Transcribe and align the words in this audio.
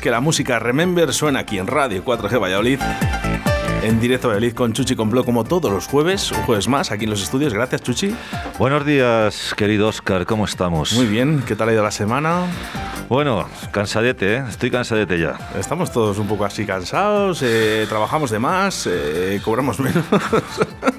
Es 0.00 0.02
que 0.02 0.10
la 0.10 0.20
música 0.22 0.58
Remember 0.58 1.12
suena 1.12 1.40
aquí 1.40 1.58
en 1.58 1.66
Radio 1.66 2.02
4G 2.02 2.40
Valladolid. 2.40 2.78
En 3.82 4.00
directo 4.00 4.28
Valladolid 4.28 4.54
con 4.54 4.72
Chuchi 4.72 4.96
Complot 4.96 5.26
como 5.26 5.44
todos 5.44 5.70
los 5.70 5.88
jueves, 5.88 6.32
un 6.32 6.42
jueves 6.44 6.68
más 6.68 6.90
aquí 6.90 7.04
en 7.04 7.10
los 7.10 7.22
estudios. 7.22 7.52
Gracias, 7.52 7.82
Chuchi. 7.82 8.14
Buenos 8.58 8.86
días, 8.86 9.54
querido 9.54 9.88
Oscar, 9.88 10.24
¿cómo 10.24 10.46
estamos? 10.46 10.94
Muy 10.94 11.04
bien, 11.04 11.42
¿qué 11.46 11.54
tal 11.54 11.68
ha 11.68 11.72
ido 11.74 11.82
la 11.82 11.90
semana? 11.90 12.46
Bueno, 13.10 13.46
cansadete, 13.72 14.36
¿eh? 14.36 14.44
estoy 14.48 14.70
cansadete 14.70 15.18
ya. 15.18 15.38
Estamos 15.58 15.92
todos 15.92 16.18
un 16.18 16.28
poco 16.28 16.46
así 16.46 16.64
cansados, 16.64 17.42
eh, 17.42 17.84
trabajamos 17.86 18.30
de 18.30 18.38
más, 18.38 18.88
eh, 18.90 19.38
cobramos 19.44 19.80
menos. 19.80 20.04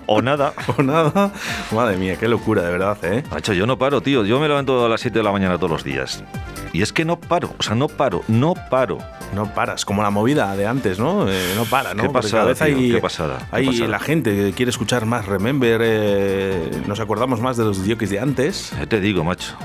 O 0.05 0.21
nada. 0.21 0.53
o 0.77 0.83
nada. 0.83 1.31
Madre 1.71 1.97
mía, 1.97 2.17
qué 2.19 2.27
locura, 2.27 2.61
de 2.61 2.71
verdad, 2.71 2.97
¿eh? 3.03 3.23
Macho, 3.31 3.53
yo 3.53 3.65
no 3.65 3.77
paro, 3.77 4.01
tío. 4.01 4.25
Yo 4.25 4.39
me 4.39 4.47
levanto 4.47 4.85
a 4.85 4.89
las 4.89 5.01
7 5.01 5.19
de 5.19 5.23
la 5.23 5.31
mañana 5.31 5.55
todos 5.57 5.71
los 5.71 5.83
días. 5.83 6.23
Y 6.73 6.81
es 6.81 6.93
que 6.93 7.03
no 7.03 7.19
paro, 7.19 7.53
o 7.57 7.63
sea, 7.63 7.75
no 7.75 7.87
paro, 7.87 8.23
no 8.27 8.53
paro. 8.69 8.99
No 9.33 9.53
paras, 9.53 9.85
como 9.85 10.03
la 10.03 10.09
movida 10.09 10.55
de 10.57 10.67
antes, 10.67 10.99
¿no? 10.99 11.29
Eh, 11.29 11.53
no 11.55 11.63
para, 11.63 11.93
¿no? 11.93 12.03
Qué 12.03 12.09
pasada, 12.09 12.43
cada 12.43 12.45
vez 12.47 12.57
tío, 12.57 12.65
hay, 12.65 12.91
qué 12.91 12.99
pasada, 12.99 13.37
qué 13.37 13.55
hay 13.55 13.65
pasada. 13.67 13.87
la 13.87 13.99
gente 13.99 14.35
que 14.35 14.51
quiere 14.51 14.69
escuchar 14.71 15.05
más 15.05 15.25
Remember, 15.25 15.79
eh, 15.81 16.69
nos 16.85 16.99
acordamos 16.99 17.39
más 17.39 17.55
de 17.55 17.63
los 17.63 17.77
jockeys 17.77 18.09
de 18.09 18.19
antes. 18.19 18.73
Ya 18.77 18.87
te 18.87 18.99
digo, 18.99 19.23
macho. 19.23 19.55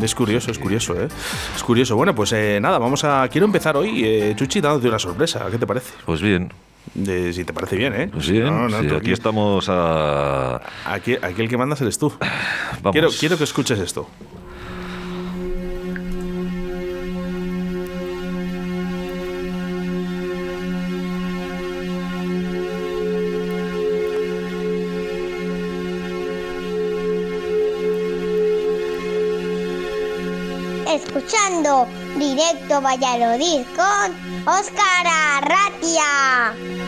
Es 0.00 0.14
curioso, 0.14 0.50
es 0.50 0.58
curioso, 0.58 0.94
¿eh? 1.00 1.08
Es 1.54 1.62
curioso. 1.62 1.96
Bueno, 1.96 2.14
pues 2.14 2.32
eh, 2.32 2.58
nada, 2.60 2.78
vamos 2.78 3.02
a... 3.04 3.26
Quiero 3.28 3.46
empezar 3.46 3.76
hoy, 3.76 4.04
eh, 4.04 4.34
Chuchi, 4.36 4.60
dándote 4.60 4.88
una 4.88 4.98
sorpresa. 4.98 5.46
¿Qué 5.50 5.58
te 5.58 5.66
parece? 5.66 5.92
Pues 6.04 6.20
bien, 6.20 6.52
si 6.94 7.44
te 7.44 7.52
parece 7.52 7.76
bien, 7.76 7.94
¿eh? 7.94 8.08
pues 8.12 8.28
bien. 8.28 8.44
No, 8.44 8.68
no, 8.68 8.80
sí, 8.80 8.88
tú 8.88 8.96
aquí 8.96 9.12
estamos 9.12 9.66
a... 9.68 10.60
Aquí, 10.84 11.16
aquí 11.20 11.42
el 11.42 11.48
que 11.48 11.56
mandas 11.56 11.80
eres 11.80 11.98
tú. 11.98 12.12
Vamos. 12.82 12.92
Quiero, 12.92 13.08
quiero 13.08 13.38
que 13.38 13.44
escuches 13.44 13.78
esto. 13.78 14.06
Directo 32.26 32.80
Valladolid 32.80 33.64
con 33.76 34.52
Óscar 34.52 35.06
Arratia. 35.36 36.85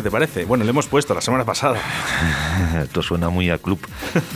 ¿Qué 0.00 0.04
te 0.04 0.10
parece? 0.10 0.46
Bueno, 0.46 0.64
le 0.64 0.70
hemos 0.70 0.86
puesto 0.86 1.12
la 1.12 1.20
semana 1.20 1.44
pasada. 1.44 1.78
Esto 2.82 3.02
suena 3.02 3.28
muy 3.28 3.50
a 3.50 3.58
club. 3.58 3.78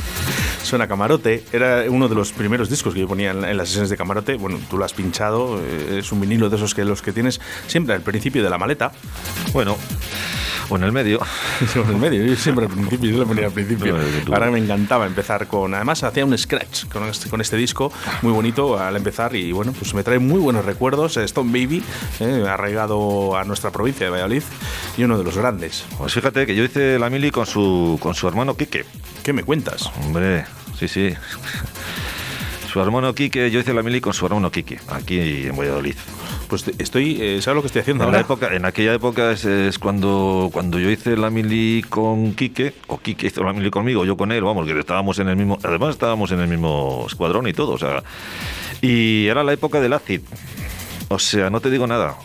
Suena 0.63 0.87
Camarote, 0.87 1.43
era 1.53 1.85
uno 1.89 2.07
de 2.07 2.15
los 2.15 2.33
primeros 2.33 2.69
discos 2.69 2.93
que 2.93 3.01
yo 3.01 3.09
ponía 3.09 3.31
en, 3.31 3.45
en 3.45 3.57
las 3.57 3.69
sesiones 3.69 3.89
de 3.89 3.97
Camarote. 3.97 4.35
Bueno, 4.35 4.59
tú 4.69 4.77
lo 4.77 4.85
has 4.85 4.93
pinchado, 4.93 5.59
eh, 5.63 6.01
es 6.01 6.13
un 6.13 6.21
vinilo 6.21 6.51
de 6.51 6.57
esos 6.57 6.75
que 6.75 6.85
los 6.85 7.01
que 7.01 7.13
tienes 7.13 7.41
siempre 7.67 7.95
al 7.95 8.03
principio 8.03 8.43
de 8.43 8.51
la 8.51 8.59
maleta. 8.59 8.93
Bueno, 9.55 9.79
o 10.69 10.77
en 10.77 10.85
el 10.85 10.93
medio. 10.93 11.21
en 11.75 11.89
el 11.89 11.97
medio, 11.97 12.25
yo 12.25 12.37
siempre 12.37 12.67
al 12.67 12.73
principio, 12.73 13.11
yo 13.11 13.19
lo 13.19 13.27
ponía 13.27 13.47
al 13.47 13.53
principio. 13.53 13.97
No, 13.97 14.35
Ahora 14.35 14.51
me 14.51 14.59
encantaba 14.59 15.07
empezar 15.07 15.47
con. 15.47 15.75
Además, 15.75 16.03
hacía 16.03 16.25
un 16.25 16.37
scratch 16.37 16.87
con 16.87 17.05
este, 17.05 17.29
con 17.29 17.41
este 17.41 17.57
disco 17.57 17.93
muy 18.23 18.33
bonito 18.33 18.79
al 18.79 18.97
empezar 18.97 19.35
y 19.37 19.53
bueno, 19.53 19.73
pues 19.73 19.95
me 19.95 20.03
trae 20.03 20.19
muy 20.19 20.41
buenos 20.41 20.65
recuerdos. 20.65 21.17
Stone 21.17 21.51
Baby, 21.53 21.83
eh, 22.21 22.45
arraigado 22.49 23.37
a 23.37 23.45
nuestra 23.45 23.71
provincia 23.71 24.07
de 24.07 24.11
Valladolid 24.11 24.43
y 24.97 25.05
uno 25.05 25.19
de 25.19 25.25
los 25.25 25.37
grandes. 25.37 25.85
Pues 25.99 26.13
fíjate 26.13 26.47
que 26.47 26.55
yo 26.55 26.65
hice 26.65 26.99
la 26.99 27.11
mili 27.11 27.31
con 27.31 27.47
su, 27.47 27.99
con 28.01 28.15
su 28.15 28.29
hermano 28.29 28.57
Quique. 28.57 28.85
¿Qué 29.23 29.33
me 29.33 29.43
cuentas? 29.43 29.91
Hombre, 30.03 30.45
sí, 30.79 30.89
sí. 30.89 31.15
Su 32.75 32.81
hermano 32.81 33.15
Quique, 33.15 33.53
yo 33.53 33.61
hice 33.61 33.73
la 33.73 33.85
mili 33.85 34.01
con 34.01 34.13
su 34.15 34.27
hermano 34.27 34.51
Quique, 34.51 34.81
aquí 34.89 35.47
en 35.47 35.57
Valladolid. 35.57 35.95
Pues 36.49 36.67
estoy. 36.77 37.19
eh, 37.23 37.41
¿Sabes 37.41 37.55
lo 37.55 37.63
que 37.63 37.69
estoy 37.69 37.83
haciendo 37.83 38.03
En, 38.03 38.11
la 38.11 38.19
ahora? 38.19 38.27
época, 38.27 38.53
en 38.53 38.65
aquella 38.65 38.93
época 38.95 39.31
es, 39.31 39.45
es 39.45 39.79
cuando, 39.79 40.51
cuando 40.53 40.81
yo 40.81 40.91
hice 40.91 41.17
la 41.17 41.31
mili 41.31 41.85
con 41.89 42.35
Quique, 42.35 42.75
o 42.89 42.99
Quique 42.99 43.29
hizo 43.29 43.45
la 43.45 43.53
mili 43.53 43.71
conmigo, 43.71 44.05
yo 44.05 44.17
con 44.17 44.33
él, 44.33 44.43
vamos, 44.43 44.67
que 44.67 44.77
estábamos 44.77 45.21
en 45.21 45.29
el 45.29 45.37
mismo, 45.37 45.57
además 45.63 45.91
estábamos 45.91 46.33
en 46.33 46.41
el 46.41 46.49
mismo 46.49 47.05
escuadrón 47.07 47.47
y 47.47 47.53
todo, 47.53 47.75
o 47.75 47.79
sea, 47.79 48.03
y 48.83 49.29
era 49.29 49.45
la 49.45 49.53
época 49.53 49.81
del 49.81 49.93
ACID. 49.93 50.23
O 51.11 51.21
sea, 51.21 51.51
no 51.51 51.61
te 51.61 51.71
digo 51.71 51.87
nada. 51.87 52.17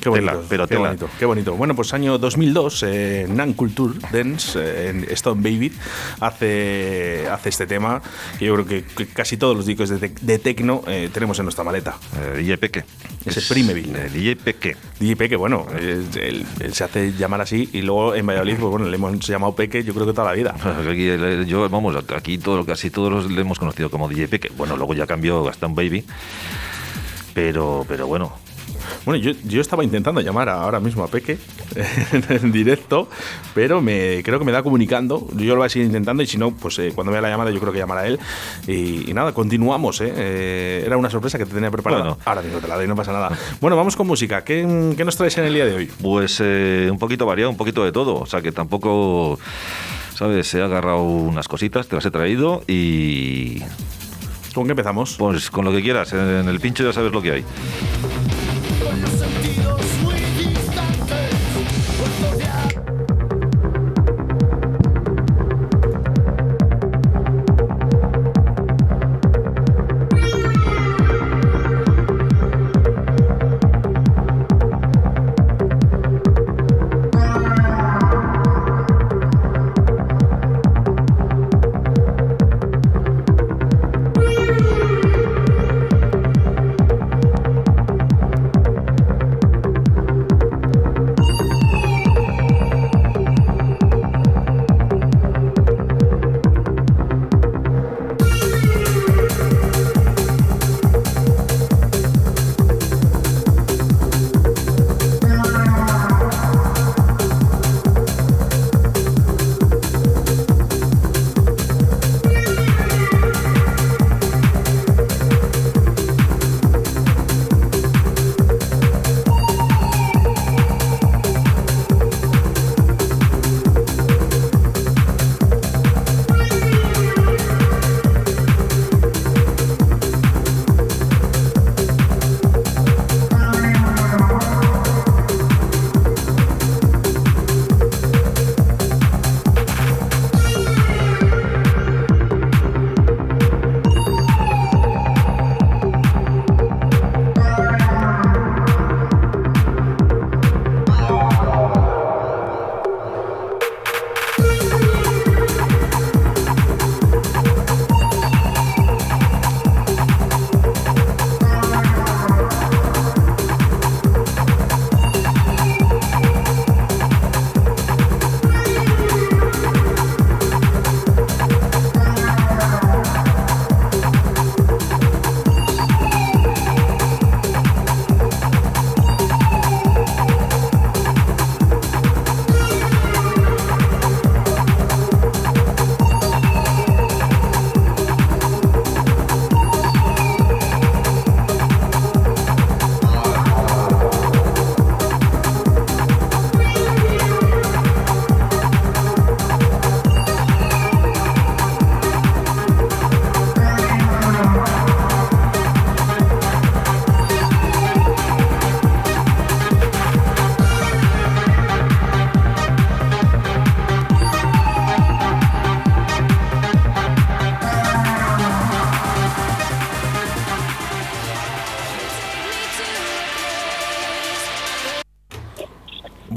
Qué 0.00 0.08
bonito, 0.08 0.30
Tela, 0.32 0.42
pero 0.48 0.66
qué 0.66 0.74
tela. 0.76 0.88
bonito, 0.88 1.08
qué 1.18 1.24
bonito. 1.24 1.54
Bueno, 1.54 1.74
pues 1.74 1.92
año 1.94 2.18
2002, 2.18 2.84
eh, 2.86 3.26
Nan 3.28 3.52
Culture 3.54 3.94
Dance, 4.12 4.58
eh, 4.60 4.88
en 4.90 5.04
Stone 5.10 5.42
Baby, 5.42 5.72
hace, 6.20 7.26
hace 7.30 7.48
este 7.48 7.66
tema 7.66 8.00
que 8.38 8.46
yo 8.46 8.54
creo 8.54 8.66
que, 8.66 8.84
que 8.84 9.06
casi 9.06 9.36
todos 9.36 9.56
los 9.56 9.66
discos 9.66 9.88
de, 9.88 10.08
de 10.20 10.38
techno 10.38 10.82
eh, 10.86 11.10
tenemos 11.12 11.38
en 11.38 11.44
nuestra 11.46 11.64
maleta. 11.64 11.96
Eh, 12.34 12.38
DJ 12.38 12.58
Peque. 12.58 12.84
Ese 13.24 13.40
Es- 13.40 13.48
Primeville. 13.48 14.08
DJ 14.10 14.36
Peque. 14.36 14.76
DJ 15.00 15.16
Peque, 15.16 15.36
bueno, 15.36 15.66
es- 15.78 16.16
él, 16.16 16.46
él 16.60 16.74
se 16.74 16.84
hace 16.84 17.12
llamar 17.12 17.40
así 17.40 17.68
y 17.72 17.82
luego 17.82 18.14
en 18.14 18.26
Valladolid, 18.26 18.56
pues 18.58 18.70
bueno, 18.70 18.86
le 18.88 18.96
hemos 18.96 19.26
llamado 19.26 19.54
Peque 19.54 19.82
yo 19.82 19.94
creo 19.94 20.06
que 20.06 20.12
toda 20.12 20.28
la 20.28 20.34
vida. 20.34 20.54
Aquí, 20.88 21.08
eh, 21.08 21.44
yo, 21.46 21.68
vamos, 21.68 21.96
aquí 22.14 22.38
todo, 22.38 22.64
casi 22.64 22.90
todos 22.90 23.10
los 23.12 23.30
le 23.30 23.40
hemos 23.40 23.58
conocido 23.58 23.90
como 23.90 24.08
DJ 24.08 24.28
Peque. 24.28 24.50
Bueno, 24.56 24.76
luego 24.76 24.94
ya 24.94 25.06
cambió 25.06 25.48
a 25.48 25.50
Stan 25.50 25.74
Baby. 25.74 26.04
Pero, 27.34 27.84
pero 27.86 28.06
bueno, 28.06 28.32
Bueno, 29.04 29.22
yo, 29.22 29.32
yo 29.44 29.60
estaba 29.60 29.84
intentando 29.84 30.20
llamar 30.20 30.48
ahora 30.48 30.80
mismo 30.80 31.02
a 31.02 31.08
Peque 31.08 31.38
en 32.28 32.52
directo, 32.52 33.08
pero 33.54 33.80
me 33.80 34.22
creo 34.22 34.38
que 34.38 34.44
me 34.44 34.52
da 34.52 34.62
comunicando. 34.62 35.28
Yo 35.36 35.54
lo 35.54 35.56
voy 35.56 35.66
a 35.66 35.68
seguir 35.68 35.86
intentando 35.86 36.22
y 36.22 36.26
si 36.26 36.38
no, 36.38 36.50
pues 36.52 36.78
eh, 36.78 36.92
cuando 36.94 37.12
vea 37.12 37.20
la 37.20 37.30
llamada 37.30 37.50
yo 37.50 37.60
creo 37.60 37.72
que 37.72 37.78
llamará 37.78 38.02
a 38.02 38.06
él. 38.06 38.18
Y, 38.66 39.10
y 39.10 39.14
nada, 39.14 39.32
continuamos. 39.32 40.00
¿eh? 40.00 40.12
Eh, 40.14 40.82
era 40.86 40.96
una 40.96 41.10
sorpresa 41.10 41.38
que 41.38 41.46
te 41.46 41.54
tenía 41.54 41.70
preparada. 41.70 42.02
Bueno. 42.02 42.18
Ahora 42.24 42.42
mismo 42.42 42.58
te 42.58 42.68
la 42.68 42.76
doy, 42.76 42.86
no 42.86 42.96
pasa 42.96 43.12
nada. 43.12 43.30
Bueno, 43.60 43.76
vamos 43.76 43.96
con 43.96 44.06
música. 44.06 44.44
¿Qué, 44.44 44.94
qué 44.96 45.04
nos 45.04 45.16
traes 45.16 45.36
en 45.38 45.44
el 45.44 45.54
día 45.54 45.64
de 45.64 45.74
hoy? 45.74 45.90
Pues 46.02 46.38
eh, 46.40 46.88
un 46.90 46.98
poquito 46.98 47.26
variado, 47.26 47.50
un 47.50 47.56
poquito 47.56 47.84
de 47.84 47.92
todo. 47.92 48.16
O 48.16 48.26
sea 48.26 48.42
que 48.42 48.52
tampoco, 48.52 49.38
¿sabes? 50.14 50.52
He 50.54 50.62
agarrado 50.62 51.02
unas 51.02 51.48
cositas, 51.48 51.88
te 51.88 51.96
las 51.96 52.04
he 52.04 52.10
traído 52.10 52.62
y 52.66 53.62
¿Con 54.54 54.64
qué 54.64 54.72
empezamos? 54.72 55.14
pues 55.18 55.50
con 55.50 55.64
lo 55.64 55.72
que 55.72 55.82
quieras. 55.82 56.12
En 56.12 56.48
el 56.48 56.60
pincho 56.60 56.84
ya 56.84 56.92
sabes 56.92 57.12
lo 57.12 57.22
que 57.22 57.32
hay. 57.32 57.44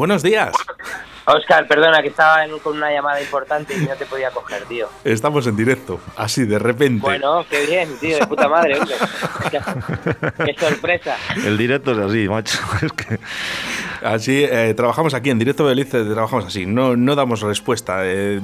Buenos 0.01 0.24
días. 0.24 0.51
Oscar, 1.27 1.67
perdona, 1.67 2.01
que 2.01 2.08
estaba 2.08 2.43
en- 2.43 2.58
con 2.58 2.75
una 2.75 2.91
llamada 2.91 3.22
importante 3.22 3.75
y 3.77 3.81
no 3.86 3.93
te 3.96 4.08
podía 4.08 4.31
coger, 4.31 4.63
tío. 4.63 4.89
Estamos 5.03 5.46
en 5.46 5.55
directo, 5.55 6.00
así 6.17 6.43
de 6.43 6.58
repente. 6.58 7.01
Bueno, 7.03 7.46
qué 7.48 7.67
bien, 7.67 7.88
tío, 8.00 8.17
de 8.17 8.25
puta 8.25 8.48
madre, 8.50 8.79
hombre. 8.79 8.96
Qué, 9.51 10.55
sorpresa. 10.58 11.17
El 11.46 11.55
directo 11.55 11.91
es 11.91 12.00
así, 12.00 12.27
macho. 12.27 12.58
Es 12.81 12.91
que... 12.93 13.20
Así, 14.03 14.43
eh, 14.43 14.74
trabajamos 14.75 15.13
aquí 15.13 15.29
en 15.29 15.38
directo 15.38 15.67
de 15.67 15.75
Belice, 15.75 16.03
trabajamos 16.03 16.46
así, 16.46 16.65
no, 16.65 16.96
no 16.96 17.13
damos 17.13 17.41
respuesta, 17.41 18.00
eh, 18.03 18.41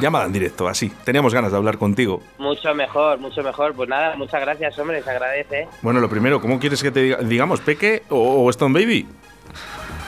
llamada 0.00 0.26
en 0.26 0.32
directo, 0.32 0.68
así. 0.68 0.92
Teníamos 1.02 1.34
ganas 1.34 1.50
de 1.50 1.56
hablar 1.56 1.76
contigo. 1.76 2.22
Mucho 2.38 2.72
mejor, 2.72 3.18
mucho 3.18 3.42
mejor. 3.42 3.74
Pues 3.74 3.88
nada, 3.88 4.14
muchas 4.14 4.40
gracias, 4.42 4.78
hombre, 4.78 5.02
se 5.02 5.10
agradece. 5.10 5.66
Bueno, 5.82 5.98
lo 5.98 6.08
primero, 6.08 6.40
¿cómo 6.40 6.60
quieres 6.60 6.80
que 6.80 6.92
te 6.92 7.00
diga- 7.02 7.18
digamos, 7.18 7.60
Peque 7.60 8.04
o, 8.10 8.44
o 8.44 8.50
Stone 8.50 8.78
Baby? 8.78 9.08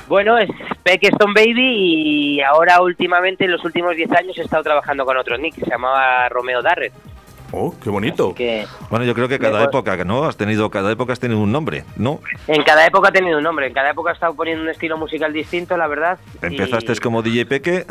Bueno, 0.09 0.37
es 0.39 0.51
Peck 0.83 1.05
Stone 1.05 1.33
Baby 1.35 2.37
y 2.37 2.41
ahora 2.43 2.81
últimamente, 2.83 3.45
en 3.45 3.53
los 3.53 3.65
últimos 3.65 3.97
10 3.97 4.13
años, 4.13 4.37
he 4.39 4.43
estado 4.43 4.63
trabajando 4.63 5.05
con 5.05 5.17
otro 5.17 5.39
nick 5.39 5.55
que 5.55 5.63
se 5.63 5.71
llamaba 5.71 6.29
Romeo 6.29 6.61
Darret. 6.63 6.93
Oh, 7.55 7.75
qué 7.83 7.91
bonito. 7.91 8.35
Que 8.35 8.65
Bueno, 8.89 9.05
yo 9.05 9.15
creo 9.15 9.29
que 9.29 9.39
cada 9.39 9.59
Mejor. 9.59 9.69
época, 9.69 10.05
¿no? 10.07 10.25
Has 10.25 10.39
tenido, 10.39 10.71
cada 10.71 10.91
época 10.91 11.13
has 11.13 11.21
tenido 11.21 11.39
un 11.39 11.53
nombre, 11.53 11.85
¿no? 11.97 12.21
en 12.49 12.63
cada 12.63 12.87
época 12.87 13.11
ha 13.11 13.13
tenido 13.13 13.37
un 13.37 13.45
nombre, 13.45 13.67
en 13.67 13.75
cada 13.75 13.91
época 13.91 14.11
he 14.11 14.15
estado 14.15 14.35
poniendo 14.35 14.63
un 14.63 14.71
estilo 14.71 14.97
musical 14.97 15.35
distinto, 15.35 15.77
la 15.77 15.87
verdad. 15.87 16.19
Empezaste 16.41 16.93
y 16.95 16.97
como 16.97 17.21
DJ 17.21 17.45
Peque, 17.45 17.85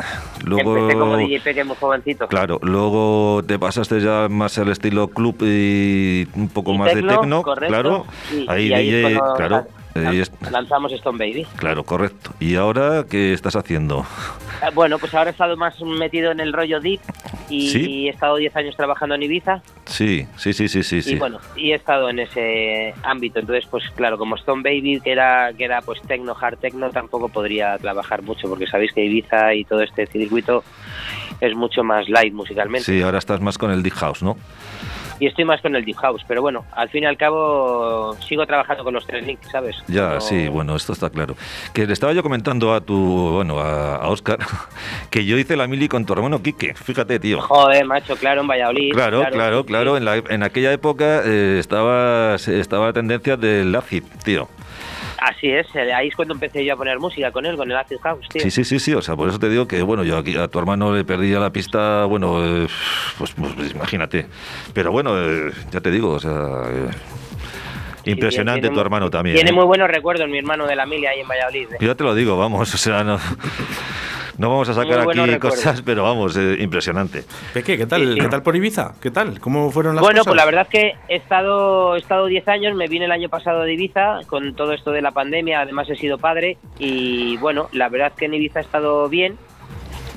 luego... 0.44 0.76
Empecé 0.76 0.98
como 0.98 1.16
DJ 1.16 1.40
Peque 1.40 1.62
muy 1.62 1.76
jovencito. 1.76 2.26
Claro, 2.26 2.58
luego 2.62 3.44
te 3.46 3.56
pasaste 3.56 4.00
ya 4.00 4.26
más 4.28 4.58
al 4.58 4.68
estilo 4.68 5.06
club 5.06 5.36
y 5.42 6.26
un 6.34 6.48
poco 6.48 6.72
Y 6.74 6.78
más 6.78 6.92
de 6.92 7.02
tecno, 7.02 7.42
correcto, 7.44 7.68
claro. 7.72 8.06
y- 8.32 8.48
ahí 8.50 8.68
DJ, 8.68 9.16
cuando 9.16 9.34
claro. 9.36 9.66
Es- 9.94 10.32
lanzamos 10.50 10.92
Stone 10.92 11.18
Baby. 11.18 11.46
claro, 11.56 11.84
correcto. 11.84 12.32
¿Y 12.40 12.56
ahora 12.56 13.04
qué 13.08 13.32
estás 13.32 13.56
haciendo? 13.56 14.06
Eh, 14.62 14.70
Bueno, 14.74 14.98
pues 14.98 15.14
ahora 15.14 15.30
he 15.30 15.32
estado 15.32 15.56
más 15.56 15.80
metido 15.80 16.30
en 16.32 16.40
el 16.40 16.52
rollo 16.52 16.80
deep 16.80 17.00
y, 17.48 17.68
¿Sí? 17.70 18.06
he 18.06 18.10
estado 18.10 18.36
10 18.36 18.54
años 18.56 18.76
trabajando 18.76 19.14
en 19.14 19.22
Ibiza 19.24 19.60
Sí, 19.86 20.26
sí, 20.36 20.52
sí, 20.52 20.68
sí, 20.68 20.82
sí. 20.82 21.02
sí. 21.02 21.12
y 21.14 21.18
bueno, 21.18 21.38
y 21.56 21.72
he 21.72 21.74
estado 21.74 22.08
en 22.08 22.18
ese 22.20 22.94
ámbito. 23.02 23.40
Entonces, 23.40 23.66
pues 23.70 23.84
claro, 23.94 24.16
como 24.16 24.36
Stone 24.36 24.62
Baby, 24.62 25.00
que 25.02 25.12
era, 25.12 25.52
que 25.52 25.64
era 25.64 25.82
pues 25.82 26.00
techno, 26.02 26.34
hard 26.40 26.58
techno, 26.58 26.90
tampoco 26.90 27.28
podría 27.28 27.76
trabajar 27.78 28.22
mucho 28.22 28.48
porque 28.48 28.66
sabéis 28.66 28.92
que 28.92 29.04
Ibiza 29.04 29.54
y 29.54 29.64
todo 29.64 29.82
este 29.82 30.06
circuito 30.06 30.64
es 31.40 31.54
mucho 31.54 31.82
más 31.82 32.08
light 32.08 32.32
musicalmente. 32.32 32.84
Sí, 32.84 33.02
ahora 33.02 33.18
estás 33.18 33.40
más 33.40 33.58
con 33.58 33.70
el 33.72 33.82
Deep 33.82 33.94
House, 33.94 34.22
¿no? 34.22 34.36
Y 35.22 35.28
estoy 35.28 35.44
más 35.44 35.60
con 35.60 35.76
el 35.76 35.84
deep 35.84 35.94
house, 35.98 36.24
pero 36.26 36.42
bueno, 36.42 36.64
al 36.72 36.88
fin 36.88 37.04
y 37.04 37.06
al 37.06 37.16
cabo 37.16 38.16
sigo 38.26 38.44
trabajando 38.44 38.82
con 38.82 38.92
los 38.92 39.06
tres 39.06 39.24
nicks, 39.24 39.48
¿sabes? 39.52 39.76
Ya, 39.86 40.14
No- 40.14 40.20
sí, 40.20 40.48
bueno, 40.48 40.74
esto 40.74 40.92
está 40.92 41.10
claro. 41.10 41.36
Que 41.72 41.86
le 41.86 41.92
estaba 41.92 42.12
yo 42.12 42.24
comentando 42.24 42.74
a 42.74 42.80
tu, 42.80 43.30
bueno, 43.34 43.60
a, 43.60 43.94
a 43.98 44.08
Oscar, 44.08 44.38
que 45.10 45.24
yo 45.24 45.38
hice 45.38 45.56
la 45.56 45.68
mili 45.68 45.86
con 45.86 46.04
tu 46.04 46.12
hermano 46.12 46.42
Quique, 46.42 46.74
fíjate, 46.74 47.20
tío. 47.20 47.40
Joder, 47.40 47.84
macho, 47.86 48.16
claro, 48.16 48.40
en 48.40 48.48
Valladolid. 48.48 48.92
Claro, 48.94 49.24
claro, 49.30 49.64
claro. 49.64 49.92
sí. 49.92 49.98
En, 49.98 50.04
la- 50.06 50.16
en 50.16 50.42
aquella 50.42 50.72
época 50.72 51.22
eh, 51.24 51.58
estaba, 51.60 52.34
estaba 52.34 52.86
la 52.86 52.92
tendencia 52.92 53.36
del 53.36 53.72
acid, 53.76 54.02
tío. 54.24 54.48
Así 55.22 55.48
es, 55.48 55.66
eh, 55.76 55.92
ahí 55.92 56.08
es 56.08 56.16
cuando 56.16 56.34
empecé 56.34 56.64
yo 56.64 56.74
a 56.74 56.76
poner 56.76 56.98
música 56.98 57.30
con 57.30 57.46
él, 57.46 57.56
con 57.56 57.70
el 57.70 57.76
acid 57.76 57.98
house, 58.02 58.28
tío. 58.28 58.42
Sí, 58.42 58.50
sí, 58.50 58.64
sí, 58.64 58.80
sí. 58.80 58.92
O 58.92 59.02
sea, 59.02 59.14
por 59.14 59.28
eso 59.28 59.38
te 59.38 59.48
digo 59.48 59.68
que, 59.68 59.80
bueno, 59.82 60.02
yo 60.02 60.18
aquí 60.18 60.36
a 60.36 60.48
tu 60.48 60.58
hermano 60.58 60.92
le 60.92 61.04
perdí 61.04 61.30
ya 61.30 61.38
la 61.38 61.50
pista, 61.50 62.06
bueno, 62.06 62.44
eh, 62.44 62.66
pues, 63.18 63.32
pues, 63.32 63.52
pues 63.52 63.70
imagínate. 63.70 64.26
Pero 64.74 64.90
bueno, 64.90 65.12
eh, 65.16 65.52
ya 65.70 65.80
te 65.80 65.92
digo, 65.92 66.10
o 66.10 66.18
sea, 66.18 66.32
eh, 66.66 66.90
impresionante 68.04 68.62
tiene 68.62 68.74
tu 68.74 68.80
hermano 68.80 69.10
también. 69.10 69.36
Tiene 69.36 69.52
muy 69.52 69.64
buenos 69.64 69.88
recuerdos 69.88 70.28
mi 70.28 70.38
hermano 70.38 70.66
de 70.66 70.74
la 70.74 70.86
mili 70.86 71.06
ahí 71.06 71.20
en 71.20 71.28
Valladolid. 71.28 71.68
Yo 71.78 71.86
ya 71.86 71.94
te 71.94 72.02
lo 72.02 72.16
digo, 72.16 72.36
vamos, 72.36 72.74
o 72.74 72.78
sea, 72.78 73.04
no, 73.04 73.20
no 74.38 74.50
vamos 74.50 74.68
a 74.68 74.74
sacar 74.74 75.00
aquí 75.00 75.18
recuerdos. 75.18 75.38
cosas, 75.38 75.82
pero 75.82 76.02
vamos, 76.04 76.36
eh, 76.36 76.56
impresionante. 76.60 77.24
Peque, 77.52 77.76
¿qué 77.76 77.86
tal, 77.86 78.00
Sí, 78.06 78.12
sí. 78.14 78.20
¿qué 78.20 78.28
tal 78.28 78.42
por 78.42 78.56
Ibiza? 78.56 78.94
¿Qué 79.00 79.10
tal? 79.10 79.38
¿Cómo 79.40 79.70
fueron 79.70 79.94
las 79.94 80.02
Bueno, 80.02 80.20
cosas? 80.20 80.30
pues 80.30 80.36
la 80.36 80.44
verdad 80.44 80.62
es 80.62 80.68
que 80.68 80.92
he 81.08 81.16
estado 81.16 81.96
he 81.96 81.98
estado 81.98 82.26
10 82.26 82.48
años, 82.48 82.74
me 82.74 82.88
vine 82.88 83.04
el 83.04 83.12
año 83.12 83.28
pasado 83.28 83.62
de 83.62 83.72
Ibiza 83.74 84.20
con 84.26 84.54
todo 84.54 84.72
esto 84.72 84.90
de 84.90 85.02
la 85.02 85.10
pandemia, 85.12 85.60
además 85.60 85.88
he 85.90 85.96
sido 85.96 86.18
padre 86.18 86.56
y 86.78 87.36
bueno, 87.38 87.68
la 87.72 87.88
verdad 87.88 88.08
es 88.08 88.14
que 88.14 88.24
en 88.26 88.34
Ibiza 88.34 88.60
he 88.60 88.62
estado 88.62 89.08
bien, 89.08 89.36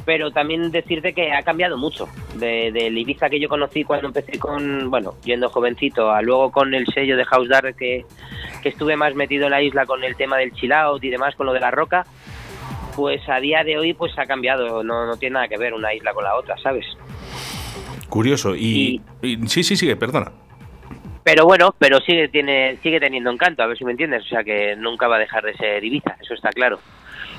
pero 0.06 0.32
también 0.32 0.72
decirte 0.72 1.14
que 1.14 1.34
ha 1.34 1.42
cambiado 1.44 1.78
mucho 1.78 2.08
de, 2.36 2.72
del 2.72 2.98
Ibiza 2.98 3.30
que 3.30 3.40
yo 3.40 3.50
conocí 3.50 3.84
cuando 3.84 4.08
empecé 4.08 4.38
con, 4.40 4.90
bueno, 4.92 5.16
yendo 5.24 5.50
jovencito, 5.50 6.12
a 6.12 6.22
luego 6.22 6.52
con 6.52 6.74
el 6.74 6.86
sello 6.88 7.18
de 7.18 7.26
House 7.26 7.50
Dark 7.50 7.76
que, 7.76 8.06
que 8.62 8.70
estuve 8.70 8.96
más 8.96 9.16
metido 9.16 9.46
en 9.46 9.52
la 9.52 9.62
isla 9.64 9.86
con 9.86 10.04
el 10.04 10.16
tema 10.16 10.38
del 10.38 10.52
chill 10.54 10.74
out 10.74 11.04
y 11.04 11.10
demás, 11.10 11.36
con 11.36 11.48
lo 11.48 11.54
de 11.54 11.60
la 11.60 11.72
roca, 11.72 12.06
pues 12.96 13.22
a 13.30 13.40
día 13.40 13.64
de 13.64 13.78
hoy 13.78 13.94
pues 13.94 14.18
ha 14.18 14.26
cambiado, 14.26 14.84
no, 14.84 15.06
no 15.06 15.18
tiene 15.18 15.34
nada 15.36 15.48
que 15.48 15.58
ver 15.58 15.74
una 15.74 15.94
isla 15.94 16.14
con 16.14 16.24
la 16.24 16.36
otra, 16.36 16.58
¿sabes? 16.58 16.86
Curioso. 18.10 18.56
Y, 18.56 19.02
y- 19.22 19.48
sí, 19.48 19.64
sí, 19.64 19.76
sigue, 19.76 19.96
perdona. 19.96 20.32
Pero 21.24 21.46
bueno, 21.46 21.74
pero 21.80 22.00
sigue 22.02 22.28
tiene 22.28 22.78
sigue 22.84 23.00
teniendo 23.00 23.32
encanto, 23.32 23.64
a 23.64 23.66
ver 23.66 23.78
si 23.78 23.84
me 23.84 23.92
entiendes, 23.92 24.24
o 24.26 24.28
sea 24.28 24.44
que 24.44 24.76
nunca 24.76 25.08
va 25.08 25.16
a 25.16 25.20
dejar 25.20 25.44
de 25.44 25.56
ser 25.56 25.84
Ibiza, 25.84 26.16
eso 26.22 26.36
está 26.36 26.50
claro. 26.52 26.80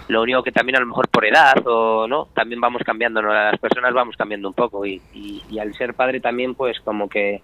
Lo 0.08 0.22
único 0.22 0.42
que 0.42 0.50
también 0.52 0.76
a 0.76 0.80
lo 0.80 0.86
mejor 0.86 1.08
por 1.08 1.25
edad 1.25 1.54
o 1.64 2.06
no, 2.08 2.26
también 2.34 2.60
vamos 2.60 2.82
cambiando, 2.84 3.22
¿no? 3.22 3.32
las 3.32 3.58
personas 3.58 3.92
vamos 3.94 4.16
cambiando 4.16 4.48
un 4.48 4.54
poco 4.54 4.84
y, 4.86 5.00
y, 5.14 5.42
y 5.48 5.58
al 5.60 5.72
ser 5.75 5.94
padre 5.94 6.18
también 6.20 6.54
pues 6.56 6.80
como 6.80 7.08
que, 7.08 7.42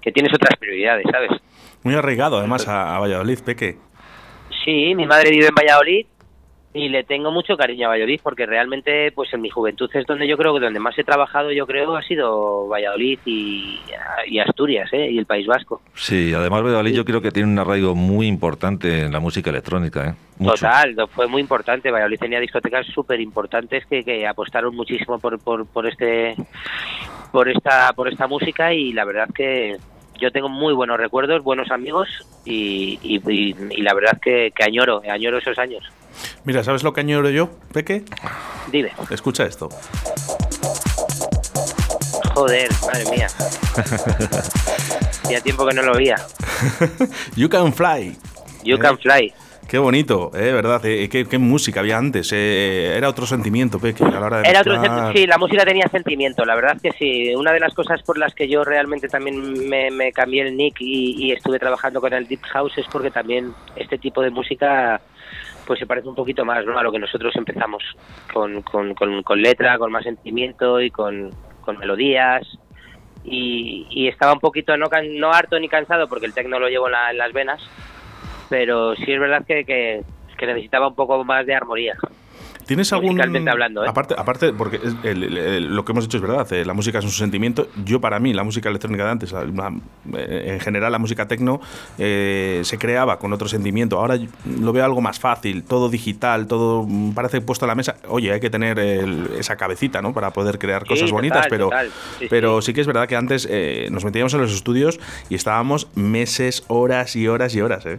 que 0.00 0.10
tienes 0.10 0.32
otras 0.34 0.56
prioridades, 0.58 1.04
¿sabes? 1.10 1.30
Muy 1.82 1.94
arraigado, 1.94 2.38
además, 2.38 2.66
a, 2.66 2.96
a 2.96 3.00
Valladolid, 3.00 3.40
Peque. 3.44 3.76
Sí, 4.64 4.94
mi 4.94 5.04
madre 5.06 5.30
vive 5.30 5.48
en 5.48 5.54
Valladolid 5.54 6.06
y 6.76 6.88
le 6.88 7.04
tengo 7.04 7.30
mucho 7.30 7.56
cariño 7.56 7.86
a 7.86 7.90
Valladolid 7.90 8.18
porque 8.20 8.46
realmente 8.46 9.12
pues 9.12 9.32
en 9.32 9.40
mi 9.40 9.48
juventud 9.48 9.88
es 9.94 10.04
donde 10.06 10.26
yo 10.26 10.36
creo 10.36 10.52
que 10.54 10.58
donde 10.60 10.80
más 10.80 10.98
he 10.98 11.04
trabajado 11.04 11.52
yo 11.52 11.66
creo 11.68 11.94
ha 11.96 12.02
sido 12.02 12.66
Valladolid 12.66 13.20
y, 13.24 13.78
y 14.26 14.38
Asturias 14.40 14.92
¿eh? 14.92 15.08
y 15.08 15.18
el 15.18 15.24
País 15.24 15.46
Vasco. 15.46 15.80
Sí, 15.94 16.34
además 16.34 16.62
Valladolid 16.64 16.94
yo 16.96 17.04
creo 17.04 17.22
que 17.22 17.30
tiene 17.30 17.48
un 17.48 17.58
arraigo 17.60 17.94
muy 17.94 18.26
importante 18.26 19.02
en 19.02 19.12
la 19.12 19.20
música 19.20 19.50
electrónica, 19.50 20.08
¿eh? 20.08 20.14
Mucho. 20.38 20.54
Total, 20.66 20.96
fue 21.12 21.28
muy 21.28 21.40
importante. 21.40 21.92
Valladolid 21.92 22.18
tenía 22.18 22.40
discotecas 22.40 22.84
súper 22.88 23.20
importantes 23.20 23.86
que, 23.86 24.02
que 24.02 24.26
apostaron 24.26 24.74
muchísimo 24.74 25.20
por, 25.20 25.38
por, 25.38 25.64
por 25.66 25.86
este 25.86 26.34
por 27.30 27.48
esta 27.48 27.92
por 27.92 28.08
esta 28.08 28.26
música 28.26 28.72
y 28.74 28.92
la 28.92 29.04
verdad 29.04 29.28
que 29.32 29.76
yo 30.20 30.30
tengo 30.32 30.48
muy 30.48 30.74
buenos 30.74 30.98
recuerdos, 30.98 31.42
buenos 31.44 31.70
amigos 31.70 32.08
y, 32.44 32.98
y, 33.02 33.20
y- 33.30 33.54
y 33.70 33.82
la 33.82 33.94
verdad 33.94 34.18
que, 34.20 34.52
que 34.54 34.64
añoro, 34.64 35.02
añoro 35.08 35.38
esos 35.38 35.56
años. 35.58 35.84
Mira, 36.44 36.62
¿sabes 36.62 36.82
lo 36.82 36.92
que 36.92 37.00
añoro 37.00 37.30
yo, 37.30 37.50
Peque? 37.72 38.04
Dime, 38.70 38.92
Escucha 39.10 39.44
esto. 39.44 39.68
joder, 42.34 42.68
madre 42.86 43.04
mía. 43.10 43.26
Hacía 45.24 45.40
tiempo 45.40 45.66
que 45.66 45.74
no 45.74 45.82
lo 45.82 45.94
veía. 45.94 46.16
You 47.36 47.48
Can 47.48 47.72
Fly. 47.72 48.16
You 48.64 48.76
Eh, 48.76 48.78
can 48.78 48.98
fly. 48.98 49.32
Qué 49.68 49.78
bonito, 49.78 50.30
¿eh? 50.34 50.52
¿Verdad? 50.52 50.84
Eh, 50.84 51.08
qué, 51.08 51.26
qué 51.26 51.38
música 51.38 51.80
había 51.80 51.96
antes. 51.96 52.30
eh, 52.32 52.94
era 52.96 53.08
otro 53.08 53.26
sentimiento, 53.26 53.78
Peque, 53.78 54.04
a 54.04 54.10
la 54.10 54.26
hora 54.26 54.40
de 54.42 54.48
Era 54.50 54.60
otro 54.60 54.78
mezclar. 54.78 55.14
sen- 55.14 55.16
sí, 55.18 55.26
la 55.26 55.38
música 55.38 55.64
tenía 55.64 55.88
sentimiento, 55.88 56.44
la 56.44 56.54
verdad 56.54 56.76
que 56.82 56.92
sí. 56.92 57.34
Una 57.34 57.52
de 57.52 57.60
las 57.60 57.72
cosas 57.74 58.02
por 58.02 58.18
las 58.18 58.34
que 58.34 58.46
yo 58.48 58.62
realmente 58.64 59.08
también 59.08 59.68
me, 59.68 59.90
me 59.90 60.12
cambié 60.12 60.42
el 60.42 60.56
nick 60.56 60.76
y, 60.80 61.24
y 61.26 61.32
estuve 61.32 61.58
trabajando 61.58 62.00
con 62.02 62.12
el 62.12 62.26
Deep 62.28 62.42
House 62.52 62.76
es 62.76 62.86
porque 62.92 63.10
también 63.10 63.54
este 63.76 63.96
tipo 63.98 64.20
de 64.22 64.30
música 64.30 65.00
pues 65.66 65.78
se 65.78 65.86
parece 65.86 66.08
un 66.08 66.14
poquito 66.14 66.44
más 66.44 66.64
¿no? 66.66 66.78
a 66.78 66.82
lo 66.82 66.92
que 66.92 66.98
nosotros 66.98 67.34
empezamos, 67.36 67.82
con, 68.32 68.62
con, 68.62 68.94
con, 68.94 69.22
con 69.22 69.40
letra, 69.42 69.78
con 69.78 69.90
más 69.92 70.04
sentimiento 70.04 70.80
y 70.80 70.90
con, 70.90 71.30
melodías. 71.78 72.46
Y, 73.24 73.86
y 73.90 74.08
estaba 74.08 74.34
un 74.34 74.40
poquito 74.40 74.76
no, 74.76 74.88
can- 74.90 75.16
no 75.18 75.32
harto 75.32 75.58
ni 75.58 75.68
cansado 75.68 76.08
porque 76.08 76.26
el 76.26 76.34
techno 76.34 76.58
lo 76.58 76.68
llevo 76.68 76.86
en, 76.86 76.92
la- 76.92 77.10
en 77.10 77.18
las 77.18 77.32
venas, 77.32 77.62
pero 78.50 78.94
sí 78.96 79.10
es 79.12 79.18
verdad 79.18 79.44
que, 79.46 79.64
que 80.36 80.46
necesitaba 80.46 80.88
un 80.88 80.94
poco 80.94 81.24
más 81.24 81.46
de 81.46 81.54
armonía. 81.54 81.96
¿Tienes 82.66 82.92
algún. 82.92 83.20
hablando, 83.48 83.84
¿eh? 83.84 83.88
Aparte, 83.88 84.14
aparte 84.16 84.52
porque 84.52 84.76
es- 84.76 84.94
el- 85.02 85.22
el- 85.24 85.36
el- 85.38 85.76
lo 85.76 85.84
que 85.84 85.92
hemos 85.92 86.04
dicho 86.04 86.16
es 86.16 86.22
verdad, 86.22 86.50
eh, 86.52 86.64
la 86.64 86.72
música 86.74 86.98
es 86.98 87.04
un 87.04 87.10
sentimiento. 87.10 87.68
Yo, 87.84 88.00
para 88.00 88.18
mí, 88.18 88.32
la 88.32 88.42
música 88.44 88.68
electrónica 88.68 89.04
de 89.04 89.10
antes, 89.10 89.32
la- 89.32 89.44
la- 89.44 89.72
eh, 90.16 90.52
en 90.54 90.60
general, 90.60 90.92
la 90.92 90.98
música 90.98 91.28
tecno, 91.28 91.60
eh, 91.98 92.60
se 92.64 92.78
creaba 92.78 93.18
con 93.18 93.32
otro 93.32 93.48
sentimiento. 93.48 93.98
Ahora 93.98 94.18
lo 94.60 94.72
veo 94.72 94.84
algo 94.84 95.00
más 95.00 95.18
fácil, 95.20 95.62
todo 95.64 95.88
digital, 95.88 96.46
todo 96.46 96.84
mm, 96.88 97.12
parece 97.14 97.40
puesto 97.40 97.64
a 97.64 97.68
la 97.68 97.74
mesa. 97.74 97.96
Oye, 98.08 98.32
hay 98.32 98.40
que 98.40 98.50
tener 98.50 98.78
esa 99.38 99.56
cabecita, 99.56 100.00
¿no? 100.02 100.12
Para 100.12 100.30
poder 100.32 100.58
crear 100.58 100.82
Sí, 100.82 100.88
cosas 100.88 101.10
bonitas, 101.10 101.46
pero. 101.50 101.70
Sí, 102.18 102.26
pero 102.30 102.60
sí. 102.60 102.66
sí 102.66 102.74
que 102.74 102.80
es 102.80 102.86
verdad 102.86 103.06
que 103.08 103.16
antes 103.16 103.48
nos 103.90 104.04
metíamos 104.04 104.32
en 104.34 104.40
los 104.40 104.52
estudios 104.54 104.98
y 105.28 105.34
estábamos 105.34 105.88
meses, 105.94 106.64
horas 106.68 107.14
y 107.16 107.28
horas 107.28 107.54
y 107.54 107.60
horas, 107.60 107.84
¿eh? 107.86 107.98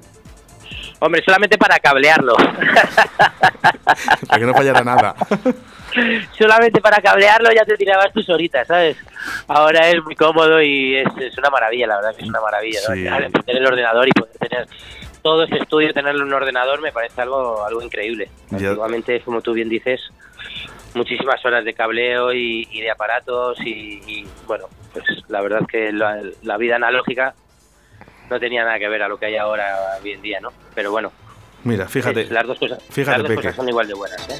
Hombre, 1.06 1.22
solamente 1.24 1.56
para 1.60 1.78
cablearlo. 1.78 2.36
Para 4.28 4.40
que 4.40 4.46
no 4.46 4.54
fallara 4.54 4.84
nada. 4.84 5.16
solamente 6.38 6.82
para 6.82 6.98
cablearlo 7.02 7.52
ya 7.54 7.64
te 7.64 7.78
tirabas 7.78 8.12
tus 8.12 8.28
horitas, 8.30 8.68
¿sabes? 8.68 8.98
Ahora 9.48 9.88
es 9.88 10.04
muy 10.04 10.16
cómodo 10.16 10.60
y 10.62 10.96
es, 10.96 11.08
es 11.22 11.38
una 11.38 11.52
maravilla, 11.52 11.86
la 11.88 11.98
verdad 11.98 12.16
que 12.16 12.24
es 12.24 12.28
una 12.28 12.42
maravilla. 12.42 12.80
Tener 12.88 13.62
el 13.62 13.68
ordenador 13.68 14.08
y 14.08 14.12
poder 14.12 14.36
tener 14.38 14.68
todo 15.22 15.44
ese 15.44 15.58
estudio, 15.58 15.94
tenerlo 15.94 16.22
en 16.24 16.28
un 16.30 16.34
ordenador 16.34 16.82
me 16.82 16.92
parece 16.92 17.22
algo 17.22 17.64
algo 17.64 17.84
increíble. 17.84 18.30
Antiguamente, 18.52 19.22
como 19.22 19.42
tú 19.42 19.54
bien 19.54 19.70
dices, 19.70 20.02
muchísimas 20.96 21.46
horas 21.46 21.64
de 21.66 21.76
cableo 21.76 22.34
y, 22.34 22.68
y 22.72 22.82
de 22.82 22.90
aparatos 22.90 23.60
y, 23.62 24.02
y, 24.08 24.28
bueno, 24.48 24.66
pues 24.92 25.06
la 25.28 25.42
verdad 25.42 25.62
es 25.62 25.68
que 25.68 25.92
la, 25.92 26.20
la 26.42 26.58
vida 26.58 26.78
analógica 26.78 27.36
no 28.30 28.40
tenía 28.40 28.64
nada 28.64 28.80
que 28.80 28.88
ver 28.88 29.04
a 29.04 29.08
lo 29.08 29.18
que 29.18 29.28
hay 29.28 29.38
ahora 29.38 29.76
hoy 30.02 30.12
en 30.12 30.22
día, 30.22 30.40
¿no? 30.40 30.50
Pero 30.74 30.92
bueno, 30.92 31.12
Mira, 31.64 31.88
fíjate. 31.88 32.22
es- 32.22 32.32
las 32.32 32.46
dos 32.48 32.58
cosas, 32.60 32.80
fíjate, 32.90 33.18
las 33.18 33.22
dos 33.22 33.30
Peque. 33.30 33.42
cosas 33.42 33.56
son 33.56 33.70
igual 33.70 33.88
de 33.88 33.94
buenas, 33.94 34.30
¿eh? 34.30 34.40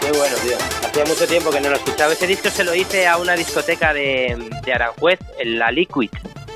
Qué 0.00 0.10
bueno, 0.18 0.36
tío. 0.44 0.56
Hacía 0.86 1.04
mucho 1.04 1.26
tiempo 1.26 1.50
que 1.50 1.60
no 1.60 1.70
lo 1.70 1.76
escuchaba. 1.76 2.12
Ese 2.12 2.26
disco 2.26 2.48
se 2.50 2.64
lo 2.64 2.74
hice 2.74 3.06
a 3.06 3.16
una 3.18 3.34
discoteca 3.34 3.94
de, 3.94 4.50
de 4.64 4.72
Aranjuez, 4.72 5.20
en 5.38 5.58
la 5.58 5.70
Liquid. 5.70 6.10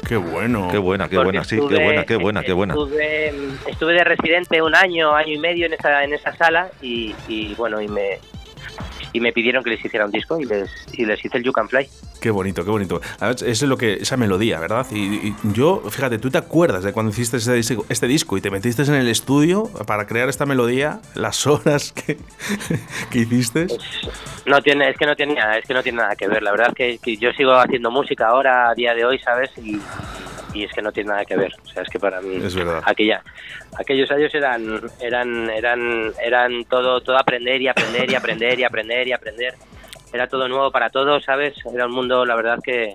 Qué 0.06 0.16
bueno. 0.16 0.68
Qué 0.70 0.78
buena, 0.78 1.08
qué 1.08 1.16
Porque 1.16 1.24
buena, 1.30 1.44
sí, 1.44 1.56
estuve- 1.56 1.76
qué 1.76 1.84
buena, 1.84 2.04
qué 2.04 2.16
buena, 2.16 2.42
qué 2.42 2.52
buena. 2.52 2.74
Estuve, 2.74 3.32
estuve 3.66 3.92
de 3.94 4.04
residente 4.04 4.60
un 4.62 4.74
año, 4.74 5.14
año 5.14 5.32
y 5.32 5.38
medio 5.38 5.66
en 5.66 5.72
esa, 5.74 6.02
en 6.04 6.12
esa 6.14 6.34
sala 6.36 6.70
y, 6.82 7.14
y, 7.28 7.54
bueno, 7.54 7.80
y 7.80 7.88
me 7.88 8.18
y 9.12 9.20
me 9.20 9.32
pidieron 9.32 9.64
que 9.64 9.70
les 9.70 9.82
hiciera 9.84 10.04
un 10.04 10.10
disco 10.10 10.38
y 10.38 10.44
les, 10.44 10.68
y 10.92 11.06
les 11.06 11.24
hice 11.24 11.38
el 11.38 11.44
You 11.44 11.52
Can 11.52 11.68
Fly. 11.68 11.88
Qué 12.20 12.30
bonito, 12.30 12.64
qué 12.64 12.70
bonito. 12.70 13.00
Además, 13.20 13.42
es 13.42 13.62
lo 13.62 13.76
que, 13.76 13.94
esa 13.94 14.16
melodía, 14.16 14.58
¿verdad? 14.58 14.86
Y, 14.90 15.28
y 15.28 15.34
yo, 15.52 15.82
fíjate, 15.90 16.18
tú 16.18 16.30
te 16.30 16.38
acuerdas 16.38 16.82
de 16.82 16.92
cuando 16.92 17.10
hiciste 17.10 17.36
ese 17.36 17.52
disco- 17.54 17.84
este 17.88 18.06
disco 18.06 18.36
y 18.36 18.40
te 18.40 18.50
metiste 18.50 18.82
en 18.82 18.94
el 18.94 19.08
estudio 19.08 19.64
para 19.86 20.06
crear 20.06 20.28
esta 20.28 20.46
melodía, 20.46 21.00
las 21.14 21.46
horas 21.46 21.92
que, 22.06 22.16
que 23.10 23.18
hiciste. 23.18 23.66
No 24.46 24.60
tiene, 24.62 24.88
es 24.90 24.96
que 24.96 25.06
no 25.06 25.14
tenía, 25.14 25.58
es 25.58 25.66
que 25.66 25.74
no 25.74 25.82
tiene 25.82 25.98
nada 25.98 26.16
que 26.16 26.26
ver. 26.28 26.42
La 26.42 26.50
verdad 26.52 26.68
es 26.68 26.74
que, 26.74 26.98
que 26.98 27.16
yo 27.16 27.30
sigo 27.32 27.52
haciendo 27.54 27.90
música 27.90 28.28
ahora 28.28 28.70
a 28.70 28.74
día 28.74 28.94
de 28.94 29.04
hoy, 29.04 29.18
¿sabes? 29.18 29.50
Y, 29.58 29.80
y 30.54 30.64
es 30.64 30.72
que 30.72 30.80
no 30.82 30.90
tiene 30.92 31.10
nada 31.10 31.24
que 31.24 31.36
ver. 31.36 31.52
O 31.64 31.68
sea, 31.68 31.82
es 31.82 31.88
que 31.90 31.98
para 31.98 32.20
mí 32.22 32.36
Es 32.42 32.54
verdad. 32.54 32.82
aquella, 32.86 33.22
aquellos 33.78 34.10
años 34.10 34.34
eran, 34.34 34.80
eran, 35.00 35.50
eran, 35.50 36.12
eran 36.24 36.64
todo, 36.64 37.00
todo 37.02 37.18
aprender 37.18 37.60
y 37.60 37.68
aprender 37.68 38.10
y 38.10 38.14
aprender 38.14 38.58
y 38.58 38.64
aprender 38.64 39.08
y 39.08 39.12
aprender. 39.12 39.54
Era 40.12 40.28
todo 40.28 40.48
nuevo 40.48 40.70
para 40.70 40.90
todos, 40.90 41.24
¿sabes? 41.24 41.54
Era 41.72 41.86
un 41.86 41.92
mundo, 41.92 42.24
la 42.24 42.36
verdad 42.36 42.58
que, 42.62 42.94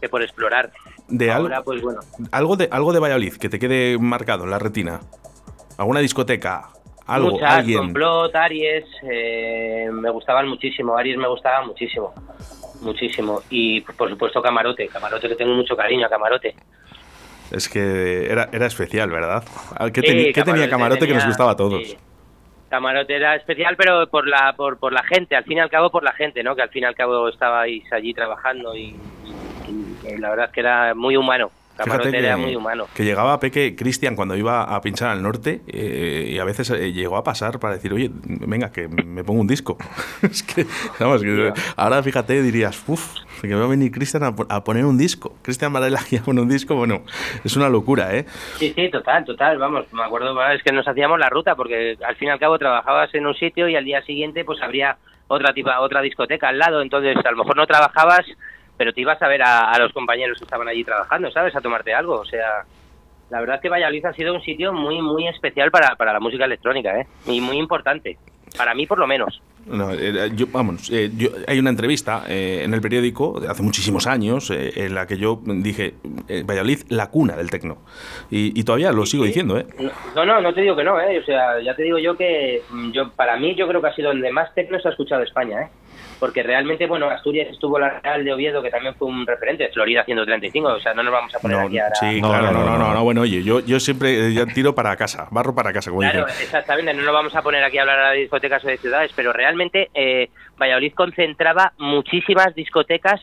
que 0.00 0.08
por 0.08 0.22
explorar. 0.22 0.72
De 1.08 1.30
algo, 1.30 1.48
pues 1.64 1.82
bueno, 1.82 2.00
algo 2.30 2.56
de 2.56 2.68
algo 2.70 2.92
de 2.92 3.00
Valladolid 3.00 3.34
que 3.34 3.48
te 3.48 3.58
quede 3.58 3.98
marcado 3.98 4.44
en 4.44 4.50
la 4.50 4.58
retina. 4.58 5.00
¿Alguna 5.78 6.00
discoteca? 6.00 6.68
Algo, 7.06 7.32
muchas, 7.32 7.50
alguien. 7.50 7.78
Complot, 7.78 8.34
Aries, 8.34 8.84
eh, 9.10 9.88
me 9.92 10.10
gustaban 10.10 10.48
muchísimo. 10.48 10.96
Aries 10.96 11.16
me 11.18 11.28
gustaba 11.28 11.66
muchísimo, 11.66 12.14
muchísimo. 12.80 13.42
Y 13.50 13.80
por 13.80 14.08
supuesto 14.08 14.40
Camarote, 14.40 14.86
Camarote 14.88 15.28
que 15.28 15.34
tengo 15.34 15.54
mucho 15.54 15.76
cariño 15.76 16.06
a 16.06 16.08
Camarote. 16.08 16.54
Es 17.50 17.68
que 17.68 18.30
era, 18.30 18.48
era 18.52 18.66
especial, 18.66 19.10
¿verdad? 19.10 19.44
¿Qué, 19.92 20.00
tenía 20.02 20.70
Camarote 20.70 21.06
que 21.06 21.14
nos 21.14 21.26
gustaba 21.26 21.52
a 21.52 21.56
todos? 21.56 21.96
Camarote 22.72 23.14
era 23.14 23.34
especial, 23.36 23.76
pero 23.76 24.06
por 24.08 24.26
la 24.26 24.54
por, 24.56 24.78
por 24.78 24.94
la 24.94 25.02
gente, 25.02 25.36
al 25.36 25.44
fin 25.44 25.58
y 25.58 25.60
al 25.60 25.68
cabo 25.68 25.90
por 25.90 26.02
la 26.02 26.12
gente, 26.14 26.42
¿no? 26.42 26.56
Que 26.56 26.62
al 26.62 26.70
fin 26.70 26.84
y 26.84 26.86
al 26.86 26.94
cabo 26.94 27.28
estabais 27.28 27.84
allí 27.92 28.14
trabajando 28.14 28.74
y, 28.74 28.96
y- 29.68 30.08
y 30.08 30.16
la 30.16 30.30
verdad 30.30 30.46
es 30.46 30.52
que 30.52 30.60
era 30.60 30.94
muy 30.94 31.14
humano. 31.18 31.50
Camarote 31.76 32.10
Fíjate 32.10 32.26
era 32.26 32.36
que, 32.36 32.42
muy 32.42 32.56
humano. 32.56 32.86
que 32.94 33.04
llegaba 33.04 33.38
Peque 33.40 33.74
Cristian 33.76 34.16
cuando 34.16 34.36
iba 34.36 34.62
a 34.62 34.80
pinchar 34.80 35.10
al 35.10 35.22
norte 35.22 35.62
eh, 35.66 36.30
y 36.30 36.38
a 36.38 36.44
veces 36.44 36.70
eh, 36.70 36.92
llegó 36.92 37.16
a 37.16 37.24
pasar 37.24 37.58
para 37.58 37.74
decir, 37.74 37.92
oye, 37.92 38.10
venga, 38.12 38.70
que 38.72 38.88
me 38.88 39.24
pongo 39.24 39.40
un 39.40 39.46
disco. 39.46 39.76
es 40.22 40.42
que, 40.42 40.66
vamos, 41.00 41.22
que 41.22 41.52
ahora 41.76 42.02
fíjate, 42.02 42.42
dirías, 42.42 42.82
uff, 42.86 43.14
que 43.40 43.54
va 43.54 43.64
a 43.64 43.68
venir 43.68 43.90
Cristian 43.90 44.22
a, 44.22 44.34
a 44.48 44.64
poner 44.64 44.84
un 44.84 44.98
disco. 44.98 45.36
Cristian 45.42 45.72
Varela 45.72 46.00
aquí 46.00 46.16
a 46.16 46.22
poner 46.22 46.42
un 46.42 46.48
disco, 46.48 46.74
bueno, 46.74 47.02
es 47.44 47.56
una 47.56 47.68
locura, 47.68 48.14
¿eh? 48.14 48.26
Sí, 48.58 48.72
sí, 48.74 48.90
total, 48.90 49.24
total, 49.24 49.58
vamos, 49.58 49.86
me 49.92 50.02
acuerdo, 50.02 50.34
es 50.50 50.62
que 50.62 50.72
nos 50.72 50.86
hacíamos 50.86 51.18
la 51.18 51.28
ruta 51.30 51.54
porque 51.56 51.96
al 52.06 52.16
fin 52.16 52.28
y 52.28 52.30
al 52.30 52.38
cabo 52.38 52.58
trabajabas 52.58 53.14
en 53.14 53.26
un 53.26 53.34
sitio 53.34 53.68
y 53.68 53.76
al 53.76 53.84
día 53.84 54.02
siguiente 54.02 54.44
pues 54.44 54.60
habría 54.62 54.96
otra 55.28 55.52
tipa, 55.54 55.80
otra 55.80 56.02
discoteca 56.02 56.48
al 56.48 56.58
lado, 56.58 56.82
entonces 56.82 57.16
a 57.24 57.30
lo 57.30 57.38
mejor 57.38 57.56
no 57.56 57.66
trabajabas, 57.66 58.26
pero 58.76 58.92
te 58.92 59.00
ibas 59.00 59.20
a 59.22 59.28
ver 59.28 59.42
a, 59.42 59.70
a 59.70 59.78
los 59.78 59.92
compañeros 59.92 60.38
que 60.38 60.44
estaban 60.44 60.68
allí 60.68 60.84
trabajando, 60.84 61.30
¿sabes? 61.30 61.54
A 61.56 61.60
tomarte 61.60 61.94
algo, 61.94 62.14
o 62.20 62.24
sea, 62.24 62.64
la 63.30 63.40
verdad 63.40 63.56
es 63.56 63.62
que 63.62 63.68
Valladolid 63.68 64.04
ha 64.06 64.12
sido 64.12 64.34
un 64.34 64.42
sitio 64.42 64.72
muy, 64.72 65.00
muy 65.00 65.26
especial 65.28 65.70
para, 65.70 65.94
para 65.96 66.12
la 66.12 66.20
música 66.20 66.44
electrónica, 66.44 66.98
¿eh? 67.00 67.06
Y 67.26 67.40
muy 67.40 67.56
importante, 67.58 68.18
para 68.56 68.74
mí 68.74 68.86
por 68.86 68.98
lo 68.98 69.06
menos. 69.06 69.40
No, 69.64 69.92
eh, 69.92 70.30
yo, 70.34 70.46
vamos, 70.50 70.90
eh, 70.90 71.08
yo- 71.16 71.30
hay 71.46 71.60
una 71.60 71.70
entrevista 71.70 72.24
eh, 72.28 72.62
en 72.64 72.74
el 72.74 72.80
periódico 72.80 73.38
de 73.38 73.48
hace 73.48 73.62
muchísimos 73.62 74.08
años 74.08 74.50
eh, 74.50 74.72
en 74.74 74.94
la 74.96 75.06
que 75.06 75.16
yo 75.16 75.40
dije, 75.44 75.94
Valladolid, 76.44 76.80
la 76.88 77.10
cuna 77.10 77.36
del 77.36 77.48
tecno. 77.48 77.78
Y, 78.28 78.58
y 78.58 78.64
todavía 78.64 78.90
lo 78.90 79.06
sigo 79.06 79.24
diciendo, 79.24 79.56
¿eh? 79.56 79.66
No, 80.16 80.26
no, 80.26 80.40
no 80.40 80.52
te 80.52 80.62
digo 80.62 80.74
que 80.74 80.82
no, 80.82 81.00
¿eh? 81.00 81.20
O 81.20 81.24
sea, 81.24 81.60
ya 81.62 81.76
te 81.76 81.84
digo 81.84 81.98
yo 81.98 82.16
que 82.16 82.60
yo 82.92 83.10
para 83.12 83.36
mí 83.36 83.54
yo 83.54 83.68
creo 83.68 83.80
que 83.80 83.86
ha 83.88 83.94
sido 83.94 84.08
donde 84.08 84.32
más 84.32 84.52
tecno 84.54 84.80
se 84.80 84.88
ha 84.88 84.90
escuchado 84.90 85.22
España, 85.22 85.62
¿eh? 85.62 85.68
Porque 86.22 86.44
realmente, 86.44 86.86
bueno, 86.86 87.10
Asturias 87.10 87.48
estuvo 87.50 87.80
la 87.80 87.98
Real 87.98 88.24
de 88.24 88.32
Oviedo, 88.32 88.62
que 88.62 88.70
también 88.70 88.94
fue 88.94 89.08
un 89.08 89.26
referente, 89.26 89.68
Florida 89.72 90.04
135, 90.04 90.68
o 90.68 90.78
sea, 90.80 90.94
no 90.94 91.02
nos 91.02 91.12
vamos 91.12 91.34
a 91.34 91.40
poner 91.40 91.56
No, 91.58 91.66
aquí 91.66 91.80
ahora... 91.80 91.94
sí, 91.96 92.20
No, 92.20 92.28
claro, 92.28 92.44
no, 92.46 92.52
no, 92.52 92.58
no, 92.60 92.64
no, 92.64 92.78
no, 92.78 92.88
no. 92.90 92.94
no, 92.94 93.02
bueno, 93.02 93.20
oye, 93.22 93.42
yo, 93.42 93.58
yo 93.58 93.80
siempre 93.80 94.28
eh, 94.28 94.32
ya 94.32 94.46
tiro 94.46 94.72
para 94.72 94.94
casa, 94.94 95.26
barro 95.32 95.52
para 95.52 95.72
casa, 95.72 95.90
como 95.90 96.02
Claro, 96.02 96.26
dicen. 96.26 96.44
exactamente, 96.44 96.94
no 96.94 97.02
nos 97.02 97.12
vamos 97.12 97.34
a 97.34 97.42
poner 97.42 97.64
aquí 97.64 97.78
a 97.78 97.80
hablar 97.80 98.12
de 98.12 98.20
discotecas 98.20 98.64
o 98.64 98.68
de 98.68 98.76
ciudades, 98.76 99.10
pero 99.16 99.32
realmente 99.32 99.90
eh, 99.94 100.30
Valladolid 100.60 100.92
concentraba 100.94 101.72
muchísimas 101.78 102.54
discotecas 102.54 103.20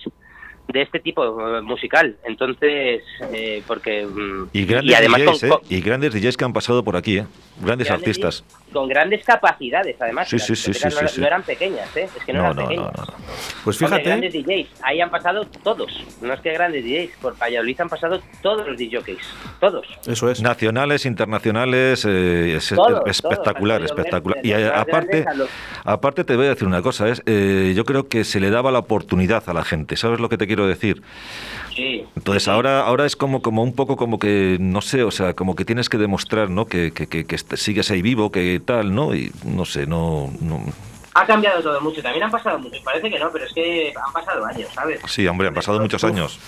de 0.71 0.82
este 0.84 0.99
tipo 0.99 1.23
eh, 1.58 1.62
musical. 1.62 2.15
Entonces, 2.23 3.01
eh, 3.34 3.63
porque... 3.67 4.05
mm, 4.05 4.49
Y 4.53 4.65
grandes 4.65 4.95
además 4.95 5.21
DJs, 5.21 5.39
con- 5.39 5.47
¿eh? 5.47 5.51
con- 5.51 5.62
Y 5.69 5.82
grandes 5.82 6.13
DJs 6.13 6.38
que 6.38 6.45
han 6.45 6.53
pasado 6.53 6.84
por 6.84 6.95
aquí, 6.95 7.17
¿eh? 7.17 7.25
Grandes 7.62 7.88
grandes 7.88 7.91
artistas. 7.91 8.43
DJs 8.47 8.73
Con 8.73 8.88
grandes 8.88 9.25
capacidades, 9.25 9.95
además. 9.99 10.29
Sí, 10.29 10.39
sí, 10.39 10.55
sí, 10.55 10.73
sí, 10.73 10.86
no, 10.86 10.91
sí, 10.91 11.08
sí. 11.08 11.21
no 11.21 11.27
eran 11.27 11.43
pequeñas, 11.43 11.95
¿eh? 11.97 12.08
Es 12.15 12.23
que 12.23 12.32
no, 12.34 12.39
No, 12.41 12.45
eran 12.51 12.55
no, 12.55 12.62
no, 12.62 12.67
pequeñas. 12.69 12.93
no. 12.97 13.05
Pues 13.63 13.82
Hombre, 13.82 13.99
fíjate, 14.03 14.03
grandes 14.03 14.34
DJs, 14.34 14.82
ahí 14.84 15.01
han 15.01 15.10
pasado 15.10 15.45
todos. 15.63 16.05
No 16.21 16.34
es 16.34 16.39
que 16.41 16.53
grandes 16.53 16.84
DJs, 16.86 17.17
por 17.21 17.36
Valladolid 17.38 17.82
han 17.82 17.89
pasado 17.89 18.21
todos 18.41 18.67
los 18.67 18.77
DJs, 18.77 19.17
todos. 19.60 19.86
eso 20.08 20.29
es. 20.29 20.41
Nacionales, 20.41 21.05
internacionales, 21.05 22.05
eh, 22.08 22.55
es 22.58 22.69
Todos, 22.69 23.01
espectacular, 23.08 23.79
todos, 23.79 23.91
espectacular. 23.91 24.39
Y 24.45 24.53
aparte, 24.53 25.25
aparte 25.84 26.23
te 26.23 26.36
voy 26.36 26.45
a 26.45 26.49
decir 26.49 26.67
una 26.67 26.82
cosa, 26.82 27.10
es, 27.10 27.21
eh, 27.25 27.73
yo 27.75 27.84
creo 27.86 28.08
que 28.08 28.23
se 28.23 28.39
le 28.39 28.49
daba 28.49 28.71
la 28.71 28.79
oportunidad 28.79 29.43
a 29.47 29.53
la 29.53 29.63
gente, 29.65 29.95
¿sabes 29.97 30.19
lo 30.19 30.29
que 30.29 30.38
te 30.38 30.47
quiero 30.47 30.59
decir? 30.67 31.02
Sí. 31.76 32.04
Entonces 32.15 32.48
ahora, 32.48 32.82
ahora 32.82 33.06
es 33.06 33.15
como, 33.15 33.41
como 33.41 33.63
un 33.63 33.74
poco 33.74 33.95
como 33.95 34.19
que, 34.19 34.58
no 34.60 34.82
sé, 34.82 35.04
o 35.04 35.12
sea, 35.12 35.34
como 35.34 35.56
que 35.56 35.65
tienes 35.65 35.89
que 35.89 35.98
demostrar, 35.98 36.50
¿no? 36.50 36.65
Que, 36.65 36.91
que, 36.91 37.08
que, 37.08 37.26
que 37.26 37.38
sigues 37.38 37.89
ahí 37.91 38.02
vivo, 38.02 38.32
que 38.32 38.62
tal, 38.63 38.93
¿no? 38.93 39.15
Y 39.15 39.32
no 39.45 39.65
sé, 39.65 39.86
no, 39.86 40.32
no... 40.41 40.62
Ha 41.13 41.26
cambiado 41.26 41.62
todo 41.62 41.82
mucho. 41.82 42.02
También 42.02 42.24
han 42.24 42.32
pasado 42.32 42.60
muchos. 42.60 42.80
Parece 42.82 43.10
que 43.10 43.19
no, 43.19 43.32
pero 43.32 43.45
es 43.45 43.54
que 43.54 43.93
han 43.95 44.13
pasado 44.13 44.45
años, 44.45 44.69
¿sabes? 44.74 45.02
Sí, 45.08 45.28
hombre, 45.28 45.48
han 45.48 45.54
pasado 45.54 45.80
muchos 45.80 46.04
años. 46.04 46.39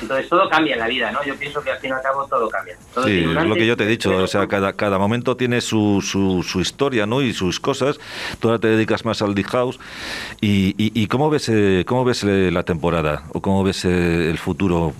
Entonces 0.00 0.28
todo 0.30 0.48
cambia 0.48 0.74
en 0.74 0.80
la 0.80 0.88
vida, 0.88 1.12
¿no? 1.12 1.22
Yo 1.24 1.36
pienso 1.36 1.62
que 1.62 1.70
al 1.70 1.78
fin 1.78 1.90
y 1.90 1.92
al 1.92 2.00
cabo 2.02 2.26
todo 2.26 2.48
cambia. 2.48 2.76
Todo 2.94 3.04
Sí, 3.04 3.18
es 3.18 3.44
lo 3.46 3.54
que 3.54 3.66
yo 3.66 3.76
te 3.76 3.84
he 3.84 3.86
dicho, 3.86 4.16
o 4.16 4.26
sea, 4.26 4.46
cada, 4.46 4.72
cada 4.72 4.98
momento 4.98 5.36
tiene 5.36 5.60
su, 5.60 6.00
su, 6.02 6.42
su 6.42 6.60
historia, 6.60 7.04
¿no? 7.04 7.20
Y 7.20 7.34
sus 7.34 7.60
cosas. 7.60 8.00
Tú 8.40 8.48
ahora 8.48 8.58
te 8.58 8.68
dedicas 8.68 9.04
más 9.04 9.20
al 9.20 9.34
Deep 9.34 9.48
House. 9.48 9.78
¿Y, 10.40 10.74
y, 10.78 11.02
y 11.02 11.06
cómo 11.06 11.28
ves, 11.28 11.50
eh, 11.50 11.84
cómo 11.86 12.04
ves 12.04 12.24
eh, 12.24 12.50
la 12.50 12.62
temporada? 12.62 13.24
¿O 13.34 13.42
cómo 13.42 13.62
ves 13.62 13.84
eh, 13.84 14.30
el 14.30 14.38
futuro 14.38 14.94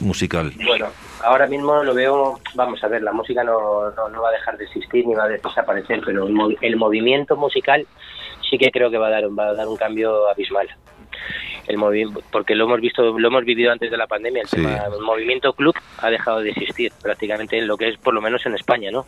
musical? 0.00 0.52
Bueno, 0.66 0.86
ahora 1.22 1.46
mismo 1.46 1.82
lo 1.82 1.94
veo, 1.94 2.40
vamos 2.54 2.82
a 2.84 2.88
ver, 2.88 3.02
la 3.02 3.12
música 3.12 3.42
no, 3.44 3.90
no, 3.90 4.22
va 4.22 4.28
a 4.28 4.32
dejar 4.32 4.56
de 4.58 4.64
existir 4.64 5.06
ni 5.06 5.14
va 5.14 5.24
a 5.24 5.28
desaparecer, 5.28 6.02
pero 6.04 6.26
el, 6.26 6.58
el 6.60 6.76
movimiento 6.76 7.36
musical 7.36 7.86
sí 8.48 8.58
que 8.58 8.70
creo 8.70 8.90
que 8.90 8.98
va 8.98 9.08
a 9.08 9.10
dar, 9.10 9.38
va 9.38 9.48
a 9.48 9.54
dar 9.54 9.68
un 9.68 9.76
cambio 9.76 10.28
abismal. 10.28 10.68
El 11.72 12.12
porque 12.30 12.54
lo 12.54 12.64
hemos 12.64 12.80
visto, 12.80 13.18
lo 13.18 13.28
hemos 13.28 13.44
vivido 13.44 13.72
antes 13.72 13.90
de 13.90 13.96
la 13.96 14.06
pandemia, 14.06 14.42
el, 14.42 14.48
Sí. 14.48 14.56
tema- 14.56 14.76
el 14.94 15.00
movimiento 15.02 15.52
club 15.52 15.74
ha 15.98 16.10
dejado 16.10 16.40
de 16.40 16.50
existir 16.50 16.92
prácticamente 17.02 17.58
en 17.58 17.66
lo 17.66 17.76
que 17.76 17.88
es 17.88 17.98
por 17.98 18.12
lo 18.14 18.20
menos 18.20 18.44
en 18.46 18.54
España, 18.54 18.90
¿no? 18.90 19.06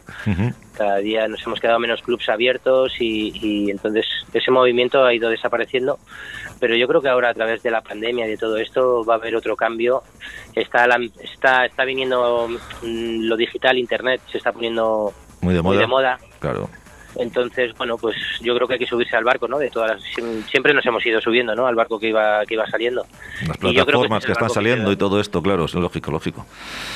Cada 0.77 0.97
día 0.99 1.29
nos 1.29 1.45
hemos 1.47 1.61
quedado 1.61 1.79
menos 1.79 2.03
clubs 2.03 2.29
abiertos 2.29 2.95
y, 3.01 3.33
y 3.41 3.71
entonces 3.71 4.07
ese 4.33 4.51
movimiento 4.51 5.05
ha 5.05 5.15
ido 5.15 5.31
desapareciendo 5.31 5.99
pero 6.61 6.75
yo 6.77 6.87
creo 6.89 7.03
que 7.03 7.09
ahora 7.09 7.31
a 7.31 7.35
través 7.35 7.63
de 7.63 7.71
la 7.71 7.83
pandemia 7.83 8.27
y 8.27 8.31
de 8.31 8.37
todo 8.37 8.57
esto 8.57 9.05
va 9.05 9.15
a 9.15 9.17
haber 9.19 9.37
otro 9.37 9.55
cambio 9.57 10.03
está 10.55 10.87
la- 10.87 10.99
está 11.23 11.67
está 11.67 11.85
viniendo 11.85 12.49
mm, 12.83 13.25
lo 13.27 13.37
digital 13.37 13.77
internet 13.79 14.21
se 14.31 14.39
está 14.39 14.53
poniendo 14.53 15.13
Muy 15.43 15.55
de 15.55 15.63
muy 15.63 15.73
moda. 15.77 15.81
de 15.81 15.87
moda 15.87 16.19
Claro. 16.41 16.69
Entonces, 17.17 17.75
bueno, 17.77 17.97
pues 17.97 18.17
yo 18.41 18.55
creo 18.55 18.67
que 18.67 18.75
hay 18.75 18.79
que 18.79 18.87
subirse 18.87 19.17
al 19.17 19.25
barco, 19.25 19.49
¿no? 19.49 19.59
De 19.59 19.71
todas 19.71 19.93
las, 19.93 20.49
siempre 20.51 20.75
nos 20.75 20.85
hemos 20.87 21.05
ido 21.07 21.21
subiendo, 21.21 21.55
¿no? 21.55 21.67
Al 21.67 21.75
barco 21.75 21.99
que 21.99 22.09
iba 22.09 22.45
que 22.47 22.55
iba 22.55 22.67
saliendo. 22.67 23.07
Las 23.47 23.57
plataformas 23.59 24.25
que, 24.25 24.33
están 24.33 24.51
saliendo 24.51 24.93
y 24.93 24.97
todo 24.97 25.21
esto, 25.21 25.43
claro, 25.43 25.65
es 25.67 25.75
lógico, 25.75 26.11
lógico. 26.11 26.47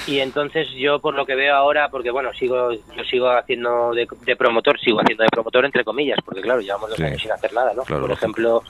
Y 0.06 0.20
entonces 0.20 0.68
yo 0.76 0.98
por 1.00 1.14
lo 1.14 1.26
que 1.26 1.34
veo 1.34 1.54
ahora, 1.54 1.88
porque 1.88 2.10
bueno, 2.10 2.32
sigo 2.32 2.72
yo 2.72 3.04
sigo 3.04 3.30
haciendo 3.30 3.92
de, 3.92 4.36
promotor, 4.36 4.78
sigo 4.80 5.00
haciendo 5.00 5.24
de 5.24 5.28
promotor 5.30 5.64
entre 5.64 5.84
comillas, 5.84 6.18
porque 6.24 6.40
claro, 6.40 6.60
llevamos 6.60 6.90
dos 6.90 7.00
años 7.00 7.20
sin 7.20 7.32
hacer 7.32 7.52
nada, 7.52 7.72
¿no? 7.74 7.84
por 7.84 8.10
ejemplo, 8.10 8.62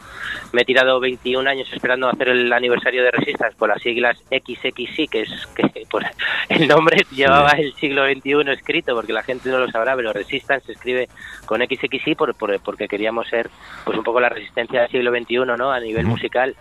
me 0.53 0.63
he 0.63 0.65
tirado 0.65 1.01
21 1.01 1.49
años 1.49 1.69
esperando 1.73 2.09
hacer 2.09 2.29
el 2.29 2.53
aniversario 2.53 3.03
de 3.03 3.11
Resistas 3.11 3.55
por 3.55 3.69
las 3.69 3.83
siglas 3.83 4.19
XXI, 4.29 5.09
que 5.09 5.23
es 5.23 5.47
que 5.55 5.87
pues, 5.91 6.07
el 6.49 6.69
nombre 6.69 7.05
llevaba 7.11 7.51
el 7.53 7.75
siglo 7.75 8.05
XXI 8.07 8.51
escrito, 8.53 8.95
porque 8.95 9.13
la 9.13 9.23
gente 9.23 9.49
no 9.51 9.59
lo 9.59 9.71
sabrá, 9.71 9.95
pero 9.97 10.13
Resistance 10.13 10.67
se 10.67 10.73
escribe 10.73 11.09
con 11.49 11.61
XXI 11.61 12.15
por, 12.15 12.35
porque 12.61 12.87
queríamos 12.87 13.27
ser 13.29 13.49
pues 13.85 13.97
un 13.97 14.05
poco 14.05 14.21
la 14.21 14.29
resistencia 14.29 14.83
del 14.83 14.91
siglo 14.91 15.11
XXI, 15.11 15.57
¿no? 15.57 15.73
A 15.73 15.81
nivel 15.81 16.05
musical. 16.05 16.55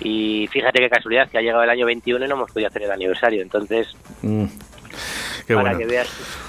Y 0.00 0.46
fíjate 0.52 0.80
qué 0.80 0.90
casualidad, 0.90 1.30
que 1.30 1.38
ha 1.38 1.40
llegado 1.40 1.62
el 1.62 1.70
año 1.70 1.86
21 1.86 2.24
y 2.24 2.28
no 2.28 2.34
hemos 2.34 2.50
podido 2.50 2.68
hacer 2.68 2.82
el 2.82 2.90
aniversario. 2.90 3.40
Entonces, 3.40 3.96
mm. 4.20 4.44
para 5.48 5.78
que 5.78 5.86
veas. 5.86 6.08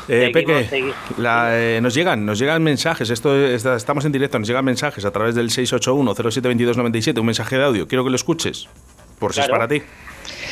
Eh, 0.10 0.32
Peque, 0.34 0.68
eh, 1.18 1.80
nos 1.82 1.94
llegan, 1.94 2.26
nos 2.26 2.40
llegan 2.40 2.62
mensajes. 2.62 3.10
Esto 3.10 3.34
estamos 3.48 4.04
en 4.04 4.12
directo, 4.12 4.38
nos 4.38 4.50
llegan 4.50 4.66
mensajes 4.66 5.06
a 5.06 5.12
través 5.12 5.34
del 5.34 5.50
681 5.50 6.14
072297, 6.14 7.20
un 7.20 7.26
mensaje 7.26 7.58
de 7.58 7.64
audio. 7.64 7.88
Quiero 7.88 8.04
que 8.04 8.10
lo 8.10 8.18
escuches, 8.18 8.68
por 9.18 9.34
si 9.34 9.40
es 9.40 9.48
para 9.48 9.68
ti. 9.68 9.82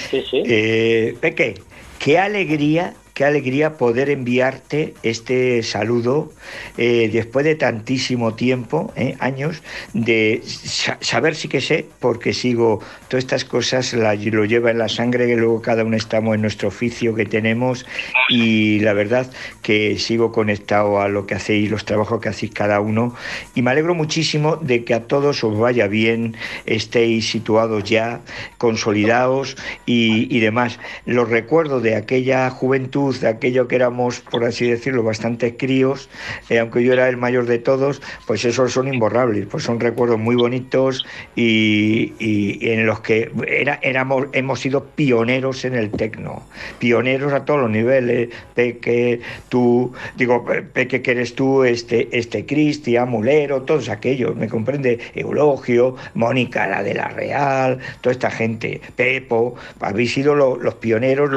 Sí, 0.09 0.23
sí. 0.29 0.41
Eh, 0.45 1.17
Peque, 1.19 1.55
qué 1.99 2.19
alegría 2.19 2.93
qué 3.13 3.25
alegría 3.25 3.77
poder 3.77 4.09
enviarte 4.09 4.95
este 5.03 5.61
saludo 5.61 6.31
eh, 6.77 7.09
después 7.13 7.45
de 7.45 7.55
tantísimo 7.55 8.33
tiempo, 8.33 8.91
eh, 8.95 9.15
años, 9.19 9.61
de 9.93 10.41
saber 10.45 11.35
sí 11.35 11.47
que 11.47 11.61
sé, 11.61 11.85
porque 11.99 12.33
sigo 12.33 12.79
todas 13.07 13.23
estas 13.23 13.45
cosas, 13.45 13.93
lo 13.93 14.45
lleva 14.45 14.71
en 14.71 14.79
la 14.79 14.89
sangre, 14.89 15.27
que 15.27 15.35
luego 15.35 15.61
cada 15.61 15.83
uno 15.83 15.95
estamos 15.95 16.33
en 16.33 16.41
nuestro 16.41 16.69
oficio 16.69 17.13
que 17.13 17.25
tenemos 17.25 17.85
y 18.29 18.79
la 18.79 18.93
verdad 18.93 19.29
que 19.61 19.99
sigo 19.99 20.31
conectado 20.31 20.99
a 20.99 21.07
lo 21.07 21.27
que 21.27 21.35
hacéis, 21.35 21.69
los 21.69 21.85
trabajos 21.85 22.19
que 22.19 22.29
hacéis 22.29 22.51
cada 22.51 22.79
uno 22.79 23.15
y 23.53 23.61
me 23.61 23.71
alegro 23.71 23.93
muchísimo 23.93 24.55
de 24.55 24.83
que 24.83 24.95
a 24.95 25.03
todos 25.03 25.43
os 25.43 25.57
vaya 25.57 25.87
bien, 25.87 26.35
estéis 26.65 27.29
situados 27.29 27.83
ya, 27.83 28.21
consolidados 28.57 29.55
y, 29.85 30.35
y 30.35 30.39
demás. 30.39 30.79
Los 31.05 31.29
recuerdo 31.29 31.79
de 31.79 31.95
aquella 31.95 32.49
juventud 32.49 33.02
de 33.11 33.27
aquello 33.27 33.67
que 33.67 33.75
éramos, 33.75 34.21
por 34.21 34.43
así 34.45 34.67
decirlo, 34.67 35.03
bastante 35.03 35.57
críos, 35.57 36.09
eh, 36.49 36.59
aunque 36.59 36.83
yo 36.83 36.93
era 36.93 37.09
el 37.09 37.17
mayor 37.17 37.45
de 37.45 37.59
todos, 37.59 38.01
pues 38.25 38.45
esos 38.45 38.71
son 38.71 38.87
imborrables, 38.87 39.45
pues 39.47 39.63
son 39.63 39.79
recuerdos 39.79 40.19
muy 40.19 40.35
bonitos 40.35 41.05
y, 41.35 42.13
en 42.61 42.85
los 42.85 43.01
que 43.01 43.31
era, 43.47 43.79
éramos, 43.81 44.27
hemos 44.33 44.61
sido 44.61 44.85
pioneros 44.85 45.65
en 45.65 45.75
el 45.75 45.91
tecno, 45.91 46.43
pioneros 46.79 47.33
a 47.33 47.45
todos 47.45 47.61
los 47.61 47.69
niveles, 47.69 48.29
Peque, 48.55 49.19
tú, 49.49 49.93
digo, 50.15 50.45
Peque 50.73 51.01
que 51.01 51.11
eres 51.11 51.35
tú, 51.35 51.63
este, 51.63 52.07
este 52.17 52.45
Cristian, 52.45 53.09
Mulero, 53.09 53.63
todos 53.63 53.89
aquellos, 53.89 54.35
me 54.35 54.47
comprende, 54.47 54.99
Eulogio, 55.13 55.95
Mónica, 56.13 56.67
la 56.67 56.83
de 56.83 56.93
la 56.93 57.09
Real, 57.09 57.79
toda 58.01 58.13
esta 58.13 58.31
gente, 58.31 58.81
Pepo, 58.95 59.55
habéis 59.79 60.13
sido 60.13 60.35
los 60.35 60.75
pioneros, 60.75 61.29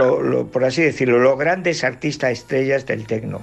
por 0.52 0.64
así 0.64 0.82
decirlo, 0.82 1.18
los 1.18 1.38
grandes 1.56 1.84
artistas 1.84 2.32
estrellas 2.32 2.84
del 2.84 3.06
tecno. 3.06 3.40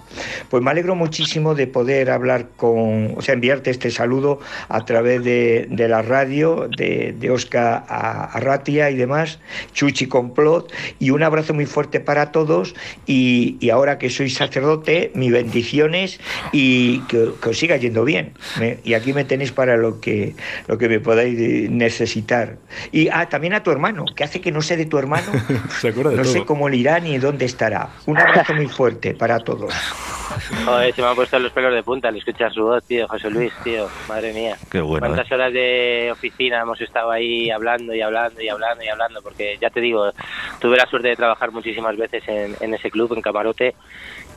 Pues 0.50 0.62
me 0.62 0.70
alegro 0.70 0.94
muchísimo 0.94 1.56
de 1.56 1.66
poder 1.66 2.12
hablar 2.12 2.50
con, 2.56 3.16
o 3.18 3.22
sea, 3.24 3.34
enviarte 3.34 3.72
este 3.72 3.90
saludo 3.90 4.40
a 4.70 4.86
través 4.86 5.24
de, 5.24 5.68
la 5.90 6.04
radio, 6.04 6.70
de, 6.78 7.16
de 7.20 7.32
Oscar 7.32 7.84
Arratia 7.88 8.92
y 8.92 8.96
demás, 8.96 9.40
Chuchi 9.74 10.06
Complot, 10.06 10.72
y 11.00 11.10
un 11.10 11.24
abrazo 11.24 11.56
muy 11.56 11.66
fuerte 11.66 12.00
para 12.00 12.32
todos. 12.32 12.76
Y, 13.08 13.58
ahora 13.72 13.98
que 13.98 14.12
soy 14.12 14.30
sacerdote, 14.30 15.12
mis 15.16 15.32
bendiciones 15.32 16.20
y 16.52 17.00
que, 17.08 17.32
os 17.44 17.58
siga 17.58 17.78
yendo 17.78 18.06
bien. 18.06 18.34
¿eh? 18.62 18.78
Y 18.84 18.94
aquí 18.94 19.14
me 19.14 19.24
tenéis 19.24 19.52
para 19.52 19.76
lo 19.76 20.00
que, 20.00 20.36
lo 20.68 20.78
que 20.78 20.88
me 20.88 21.00
podáis 21.00 21.72
necesitar. 21.72 22.58
Y 22.92 23.08
ah, 23.10 23.28
también 23.30 23.56
a 23.56 23.64
tu 23.64 23.72
hermano, 23.72 24.06
que 24.16 24.24
hace 24.24 24.40
que 24.40 24.52
no 24.52 24.62
sé 24.62 24.78
de 24.78 24.86
tu 24.86 25.00
hermano, 25.00 25.32
no 26.16 26.24
sé 26.26 26.46
cómo 26.46 26.70
le 26.70 26.78
irá 26.78 27.00
ni 27.00 27.18
dónde 27.18 27.46
estará. 27.46 27.90
Un 28.08 28.18
abrazo 28.18 28.54
muy 28.54 28.68
fuerte 28.68 29.14
para 29.14 29.40
todos. 29.40 29.74
Joder, 30.66 30.94
se 30.94 31.02
me 31.02 31.08
han 31.08 31.16
puesto 31.16 31.40
los 31.40 31.52
pelos 31.52 31.74
de 31.74 31.84
punta 31.84 32.10
al 32.10 32.18
escuchar 32.18 32.52
su 32.52 32.64
voz, 32.64 32.84
tío, 32.86 33.08
José 33.08 33.30
Luis, 33.30 33.54
tío, 33.64 33.88
madre 34.08 34.34
mía. 34.34 34.58
Qué 34.70 34.82
bueno. 34.82 35.06
¿Cuántas 35.06 35.30
eh. 35.30 35.36
horas 35.36 35.54
de 35.54 36.10
oficina 36.12 36.62
hemos 36.62 36.82
estado 36.82 37.12
ahí 37.12 37.50
hablando 37.50 37.94
y 37.94 38.02
hablando 38.02 38.42
y 38.42 38.50
hablando 38.50 38.84
y 38.84 38.88
hablando? 38.88 39.22
Porque 39.22 39.58
ya 39.62 39.70
te 39.70 39.80
digo, 39.80 40.12
tuve 40.60 40.78
la 40.78 40.86
suerte 40.88 41.10
de 41.10 41.16
trabajar 41.16 41.52
muchísimas 41.52 41.96
veces 41.98 42.24
en, 42.28 42.74
ese 42.74 42.90
club, 42.90 43.14
en 43.14 43.22
Camarote, 43.22 43.76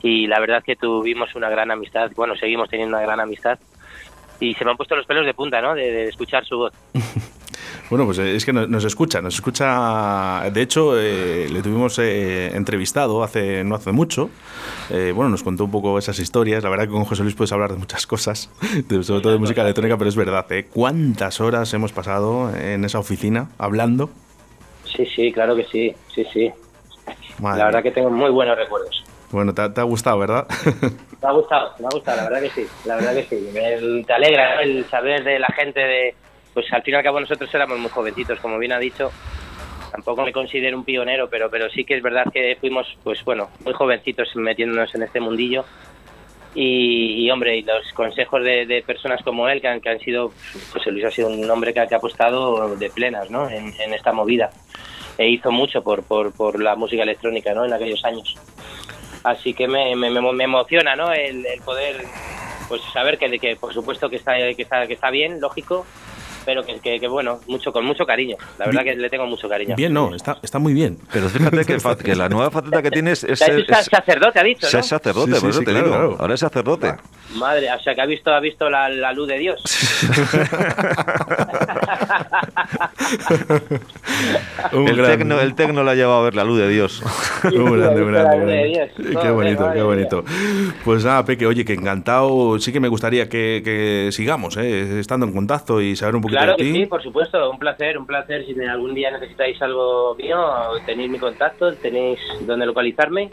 y 0.03 0.27
la 0.27 0.39
verdad 0.39 0.59
es 0.59 0.65
que 0.65 0.77
tuvimos 0.77 1.35
una 1.35 1.49
gran 1.49 1.71
amistad, 1.71 2.11
bueno, 2.15 2.37
seguimos 2.37 2.69
teniendo 2.69 2.97
una 2.97 3.05
gran 3.05 3.21
amistad, 3.21 3.59
y 4.39 4.55
se 4.55 4.65
me 4.65 4.73
han 4.73 4.77
puesto 4.77 4.97
los 4.97 5.07
pelos 5.07 5.25
de 5.25 5.35
punta, 5.35 5.61
¿no? 5.63 5.75
de 5.75 6.09
escuchar 6.09 6.45
su 6.45 6.59
voz. 6.59 6.73
Bueno, 7.88 8.05
pues 8.05 8.18
eh, 8.18 8.35
es 8.35 8.44
que 8.44 8.53
nos 8.53 8.85
escucha, 8.85 9.22
nos 9.22 9.35
escucha. 9.35 10.42
De 10.51 10.61
hecho, 10.61 11.01
eh, 11.01 11.49
le 11.49 11.62
tuvimos 11.62 11.99
eh, 12.01 12.51
entrevistado 12.55 13.22
hace 13.22 13.62
no 13.62 13.77
hace 13.77 13.92
mucho. 13.92 14.29
bueno, 14.90 15.29
nos 15.29 15.44
contó 15.44 15.64
un 15.64 15.70
poco 15.70 15.99
esas 15.99 16.18
historias. 16.18 16.64
La 16.64 16.70
verdad 16.70 16.87
que 16.87 16.90
con 16.90 17.05
José 17.05 17.22
Luis 17.22 17.37
puedes 17.37 17.53
hablar 17.53 17.72
de 17.72 17.79
muchas 17.79 18.07
cosas, 18.07 18.51
sobre 19.03 19.20
todo 19.20 19.33
de 19.33 19.38
música 19.38 19.62
electrónica, 19.62 19.96
pero 19.96 20.09
es 20.09 20.16
verdad. 20.16 20.46
¿Cuántas 20.72 21.40
horas 21.40 21.72
hemos 21.75 21.92
pasado 21.92 22.55
en 22.57 22.85
esa 22.85 22.99
oficina 22.99 23.51
hablando? 23.59 24.11
Sí, 24.85 25.07
sí, 25.07 25.33
claro 25.33 25.55
que 25.55 25.64
sí, 25.64 25.94
sí, 26.12 26.25
sí. 26.33 26.51
La 27.40 27.66
verdad 27.66 27.83
que 27.83 27.92
tengo 27.92 28.11
muy 28.11 28.31
buenos 28.31 28.57
recuerdos. 28.57 29.05
Bueno, 29.31 29.55
te, 29.55 29.62
ha 29.62 29.85
gustado, 29.85 30.18
¿verdad? 30.18 30.46
Me 31.22 31.29
ha 31.29 31.33
gustado, 31.33 31.72
me 31.81 31.87
ha 31.87 31.90
gustado, 31.90 32.16
la 32.18 32.22
verdad 32.25 32.42
que 32.42 32.51
sí, 32.51 32.66
la 32.85 32.96
verdad 32.96 33.14
que 33.14 33.22
sí. 33.25 34.05
te 34.07 34.12
alegra 34.12 34.62
el 34.62 34.85
saber 34.85 35.25
de 35.25 35.38
la 35.40 35.49
gente 35.49 35.81
de 35.81 36.14
pues 36.57 36.73
al 36.73 36.83
fin 36.83 36.95
y 36.95 36.97
al 36.97 37.03
cabo 37.03 37.21
nosotros 37.21 37.55
éramos 37.55 37.79
muy 37.79 37.90
jovencitos, 37.90 38.40
como 38.40 38.59
bien 38.59 38.73
ha 38.73 38.79
dicho. 38.79 39.12
Tampoco 39.92 40.25
me 40.25 40.33
considero 40.33 40.79
un 40.79 40.87
pionero, 40.87 41.29
pero, 41.29 41.51
pero 41.51 41.69
sí 41.69 41.85
que 41.85 41.99
es 41.99 42.03
verdad 42.03 42.25
que 42.33 42.57
fuimos, 42.59 42.87
pues 43.05 43.23
bueno, 43.27 43.51
muy 43.62 43.75
jovencitos 43.75 44.35
metiéndonos 44.37 44.95
en 44.95 45.03
este 45.03 45.21
mundillo. 45.21 45.66
Y, 46.55 47.31
hombre, 47.31 47.59
y 47.59 47.62
los 47.62 47.92
consejos 47.92 48.42
de, 48.42 48.83
personas 48.87 49.23
como 49.23 49.47
él, 49.51 49.61
que 49.61 49.69
han, 49.69 49.83
que 49.83 49.90
han 49.90 50.01
sido, 50.01 50.33
pues 50.73 50.87
Luis 50.87 51.05
ha 51.05 51.11
sido 51.11 51.29
un 51.29 51.51
hombre 51.51 51.75
que, 51.75 51.81
ha 51.81 51.88
apostado 51.95 52.75
de 52.75 52.88
plenas 52.88 53.31
¿no? 53.31 53.51
en, 53.51 53.92
esta 53.92 54.14
movida. 54.14 54.49
E 55.19 55.29
hizo 55.29 55.53
mucho 55.53 55.83
por, 55.83 56.05
por, 56.05 56.33
por, 56.33 56.62
la 56.62 56.75
música 56.75 57.03
electrónica 57.03 57.53
¿no? 57.53 57.66
en 57.66 57.75
aquellos 57.75 58.03
años. 58.07 58.35
Así 59.25 59.53
que 59.53 59.69
me, 59.69 59.95
me, 59.95 60.09
me 60.09 60.45
emociona 60.45 60.97
¿no? 60.97 61.12
el, 61.12 61.45
el, 61.45 61.61
poder 61.61 62.03
pues 62.66 62.81
saber 62.95 63.19
que, 63.19 63.38
que 63.38 63.57
por 63.57 63.75
supuesto 63.75 64.09
que 64.09 64.16
está, 64.16 64.37
que 64.37 64.62
está, 64.62 64.87
que 64.87 64.95
está 64.95 65.11
bien, 65.11 65.38
lógico, 65.38 65.85
pero 66.47 66.65
que, 66.65 66.79
que, 66.81 67.09
bueno, 67.09 67.41
mucho 67.49 67.73
con 67.73 67.85
mucho 67.85 68.07
cariño. 68.07 68.37
La 68.59 68.67
verdad 68.67 68.85
que 68.85 68.95
le 68.95 69.11
tengo 69.11 69.27
mucho 69.27 69.49
cariño. 69.49 69.75
Bien, 69.77 69.93
no, 69.93 70.15
está, 70.15 70.39
está 70.43 70.61
muy 70.61 70.73
bien. 70.73 70.97
Pero 71.13 71.29
fíjate 71.29 71.65
que, 71.65 71.77
que 72.05 72.15
la 72.15 72.29
nueva 72.29 72.53
faceta 72.53 72.81
que 72.81 72.93
tienes 72.93 73.25
es, 73.25 73.43
es, 73.43 73.67
sacerdote, 73.91 74.39
ha 74.39 74.45
dicho, 74.45 74.69
¿no? 74.73 74.79
Es 74.79 74.87
sacerdote, 74.87 75.41
por 75.41 75.51
eso 75.51 75.63
te 75.63 75.75
digo. 75.75 76.17
Ahora 76.19 76.35
es 76.35 76.41
sacerdote. 76.41 76.95
Madre, 77.35 77.69
o 77.73 77.81
sea 77.81 77.95
que 77.95 78.01
ha 78.01 78.07
visto, 78.07 78.33
ha 78.33 78.41
visto 78.41 78.71
la, 78.71 78.89
la 78.89 79.13
luz 79.13 79.27
de 79.27 79.39
Dios. 79.39 79.61
el, 84.73 85.05
tecno, 85.05 85.41
el 85.41 85.55
tecno 85.55 85.83
la 85.83 85.91
ha 85.91 85.95
llevado 85.95 86.21
a 86.21 86.25
ver 86.25 86.35
la 86.35 86.45
luz 86.45 86.59
de 86.59 86.69
Dios. 86.69 87.03
un 87.45 87.79
grande, 87.79 88.03
un 88.03 88.13
grande. 88.13 88.91
Qué 89.21 89.31
bonito, 89.31 89.71
qué 89.73 89.83
bonito. 89.83 90.25
Pues 90.85 91.05
nada, 91.05 91.25
Peque, 91.25 91.47
oye, 91.47 91.65
que 91.65 91.75
encantado. 91.75 92.59
Sí 92.59 92.73
que 92.73 92.81
me 92.81 92.89
gustaría 92.89 93.29
que, 93.29 93.63
que 93.65 94.11
sigamos, 94.13 94.57
¿eh? 94.57 95.01
estando 95.01 95.27
en 95.27 95.33
contacto 95.33 95.81
y 95.81 95.97
saber 95.97 96.17
un 96.17 96.23
poquito 96.23 96.36
claro 96.38 96.57
ti. 96.57 96.64
que 96.64 96.72
sí, 96.72 96.87
por 96.87 97.03
supuesto. 97.03 97.51
Un 97.51 97.59
placer, 97.59 97.99
un 97.99 98.07
placer. 98.07 98.44
Si 98.46 98.59
algún 98.64 98.94
día 98.94 99.11
necesitáis 99.11 99.61
algo 99.62 100.14
mío, 100.16 100.38
tenéis 100.85 101.11
mi 101.11 101.18
contacto, 101.18 101.75
tenéis 101.75 102.18
donde 102.42 102.66
localizarme. 102.66 103.31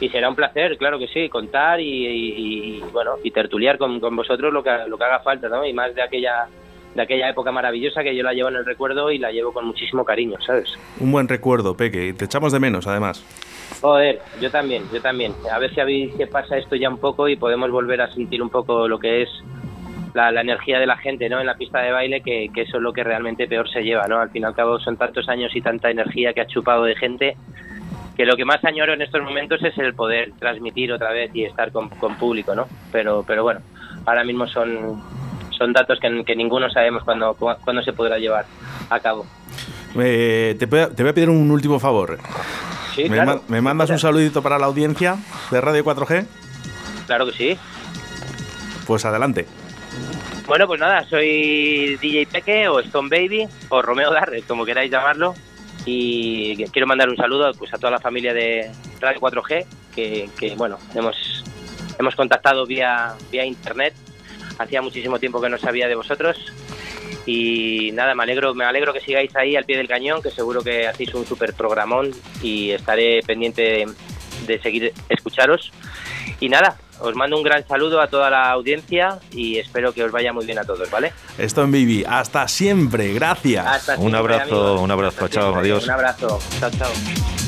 Y 0.00 0.08
será 0.08 0.28
un 0.28 0.34
placer, 0.34 0.76
claro 0.78 0.98
que 0.98 1.08
sí, 1.08 1.28
contar 1.28 1.80
y, 1.80 2.80
bueno, 2.92 3.12
y 3.22 3.30
tertuliar 3.30 3.78
con, 3.78 4.00
con 4.00 4.14
vosotros 4.14 4.52
lo 4.52 4.62
que, 4.62 4.70
lo 4.88 4.98
que 4.98 5.04
haga 5.04 5.20
falta, 5.20 5.48
¿no? 5.48 5.64
Y 5.64 5.72
más 5.72 5.94
de 5.94 6.02
aquella 6.02 6.48
de 6.96 7.02
aquella 7.02 7.28
época 7.28 7.52
maravillosa 7.52 8.02
que 8.02 8.16
yo 8.16 8.22
la 8.22 8.32
llevo 8.32 8.48
en 8.48 8.56
el 8.56 8.64
recuerdo 8.64 9.10
y 9.10 9.18
la 9.18 9.30
llevo 9.30 9.52
con 9.52 9.66
muchísimo 9.66 10.04
cariño, 10.04 10.38
¿sabes? 10.44 10.72
Un 10.98 11.12
buen 11.12 11.28
recuerdo, 11.28 11.76
Peque, 11.76 12.14
te 12.14 12.24
echamos 12.24 12.52
de 12.52 12.58
menos 12.58 12.86
además. 12.86 13.22
Joder, 13.80 14.20
yo 14.40 14.50
también, 14.50 14.84
yo 14.92 15.00
también. 15.02 15.34
A 15.52 15.58
ver 15.58 15.74
si 15.74 15.80
habéis 15.80 16.14
que 16.14 16.26
pasa 16.26 16.56
esto 16.56 16.74
ya 16.76 16.88
un 16.88 16.98
poco 16.98 17.28
y 17.28 17.36
podemos 17.36 17.70
volver 17.70 18.00
a 18.00 18.12
sentir 18.12 18.42
un 18.42 18.48
poco 18.48 18.88
lo 18.88 18.98
que 18.98 19.22
es 19.22 19.28
la, 20.16 20.40
energía 20.40 20.78
de 20.78 20.86
la 20.86 20.96
gente 20.96 21.28
¿no? 21.28 21.40
en 21.40 21.46
la 21.46 21.56
pista 21.56 21.80
de 21.80 21.92
baile, 21.92 22.22
que, 22.22 22.48
que, 22.52 22.62
eso 22.62 22.78
es 22.78 22.82
lo 22.82 22.92
que 22.92 23.04
realmente 23.04 23.46
peor 23.46 23.68
se 23.70 23.82
lleva. 23.82 24.06
¿no? 24.08 24.18
Al 24.18 24.30
fin 24.30 24.42
y 24.42 24.44
al 24.46 24.54
cabo 24.54 24.80
son 24.80 24.96
tantos 24.96 25.28
años 25.28 25.54
y 25.54 25.60
tanta 25.60 25.90
energía 25.90 26.32
que 26.32 26.40
ha 26.40 26.46
chupado 26.46 26.84
de 26.84 26.96
gente 26.96 27.36
que 28.16 28.24
lo 28.24 28.36
que 28.36 28.46
más 28.46 28.64
añoro 28.64 28.94
en 28.94 29.02
estos 29.02 29.22
momentos 29.22 29.62
es 29.62 29.76
el 29.76 29.94
poder 29.94 30.32
transmitir 30.38 30.90
otra 30.90 31.12
vez 31.12 31.30
y 31.34 31.44
estar 31.44 31.70
con, 31.70 31.90
con 31.90 32.16
público, 32.16 32.54
¿no? 32.54 32.66
Pero, 32.90 33.22
pero 33.26 33.42
bueno, 33.42 33.60
ahora 34.06 34.24
mismo 34.24 34.46
son, 34.46 35.02
son 35.50 35.74
datos 35.74 36.00
que, 36.00 36.24
que 36.24 36.34
ninguno 36.34 36.70
sabemos 36.70 37.04
cuándo, 37.04 37.34
cuándo 37.34 37.82
se 37.82 37.92
podrá 37.92 38.18
llevar 38.18 38.46
a 38.88 39.00
cabo. 39.00 39.26
Eh, 39.98 40.56
te, 40.58 40.64
voy 40.64 40.80
a, 40.80 40.88
te, 40.88 41.02
voy 41.02 41.10
a 41.10 41.14
pedir 41.14 41.28
un 41.28 41.50
último 41.50 41.78
favor. 41.78 42.18
Sí, 42.94 43.02
¿Me, 43.08 43.16
claro. 43.16 43.42
¿Me, 43.48 43.60
mandas 43.60 43.90
un 43.90 43.98
saludito 43.98 44.42
para 44.42 44.58
la 44.58 44.64
audiencia 44.64 45.16
de 45.50 45.60
Radio 45.60 45.84
4G? 45.84 46.26
Claro 47.06 47.26
que 47.26 47.32
sí. 47.32 47.58
Pues 48.86 49.04
adelante. 49.04 49.46
Bueno, 50.46 50.68
pues 50.68 50.78
nada, 50.78 51.04
soy 51.08 51.96
DJ 51.96 52.26
Peque 52.26 52.68
o 52.68 52.78
Stone 52.78 53.08
Baby 53.08 53.48
o 53.68 53.82
Romeo 53.82 54.12
Darres, 54.12 54.44
como 54.44 54.64
queráis 54.64 54.90
llamarlo. 54.90 55.34
Y 55.84 56.64
quiero 56.66 56.86
mandar 56.86 57.08
un 57.08 57.16
saludo 57.16 57.52
pues, 57.58 57.74
a 57.74 57.78
toda 57.78 57.90
la 57.90 58.00
familia 58.00 58.32
de 58.32 58.70
Radio 59.00 59.20
4G, 59.20 59.66
que, 59.94 60.54
bueno, 60.56 60.78
hemos, 60.94 61.44
hemos 61.98 62.14
contactado 62.14 62.64
vía, 62.64 63.14
vía 63.32 63.44
internet. 63.44 63.94
Hacía 64.58 64.80
muchísimo 64.82 65.18
tiempo 65.18 65.40
que 65.40 65.48
no 65.48 65.58
sabía 65.58 65.88
de 65.88 65.96
vosotros. 65.96 66.52
Y 67.26 67.90
nada, 67.92 68.14
me 68.14 68.22
alegro, 68.22 68.54
me 68.54 68.64
alegro 68.64 68.92
que 68.92 69.00
sigáis 69.00 69.34
ahí 69.34 69.56
al 69.56 69.64
pie 69.64 69.76
del 69.76 69.88
cañón, 69.88 70.22
que 70.22 70.30
seguro 70.30 70.62
que 70.62 70.86
hacéis 70.86 71.12
un 71.14 71.26
super 71.26 71.54
programón 71.54 72.12
y 72.40 72.70
estaré 72.70 73.20
pendiente 73.26 73.84
de 74.46 74.62
seguir 74.62 74.92
escucharos. 75.08 75.72
Y 76.38 76.48
nada, 76.48 76.78
os 77.00 77.14
mando 77.14 77.36
un 77.36 77.42
gran 77.42 77.66
saludo 77.66 78.00
a 78.00 78.08
toda 78.08 78.30
la 78.30 78.50
audiencia 78.50 79.18
y 79.32 79.58
espero 79.58 79.92
que 79.92 80.04
os 80.04 80.12
vaya 80.12 80.32
muy 80.32 80.46
bien 80.46 80.58
a 80.58 80.64
todos, 80.64 80.90
¿vale? 80.90 81.12
Esto 81.38 81.62
en 81.62 81.72
Baby, 81.72 82.04
hasta 82.08 82.48
siempre, 82.48 83.12
gracias. 83.12 83.66
Hasta 83.66 83.94
un 83.94 84.10
siempre, 84.10 84.18
abrazo, 84.18 84.80
un 84.80 84.90
abrazo, 84.90 85.28
chao, 85.28 85.42
siempre. 85.52 85.60
adiós. 85.60 85.84
Un 85.84 85.90
abrazo, 85.90 86.38
chao, 86.60 86.70
chao. 86.70 87.45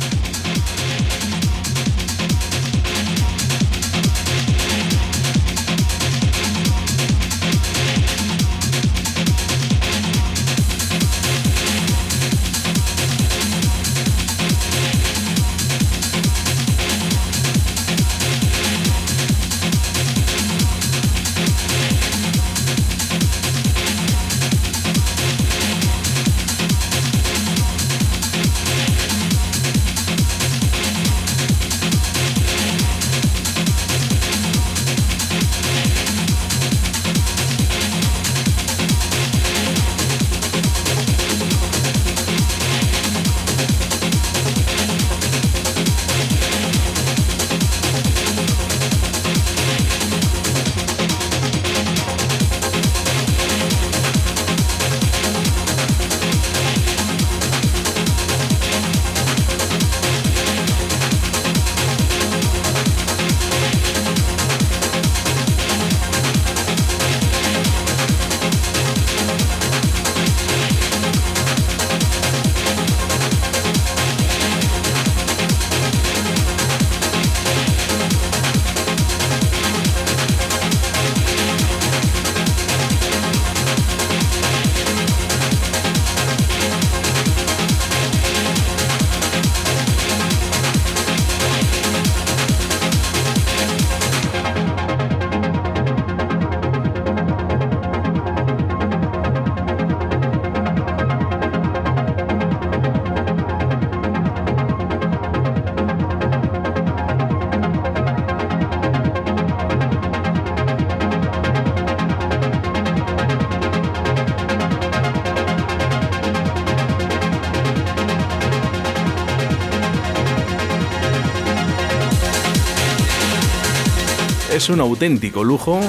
Es 124.58 124.68
un 124.70 124.80
auténtico 124.80 125.44
lujo 125.44 125.80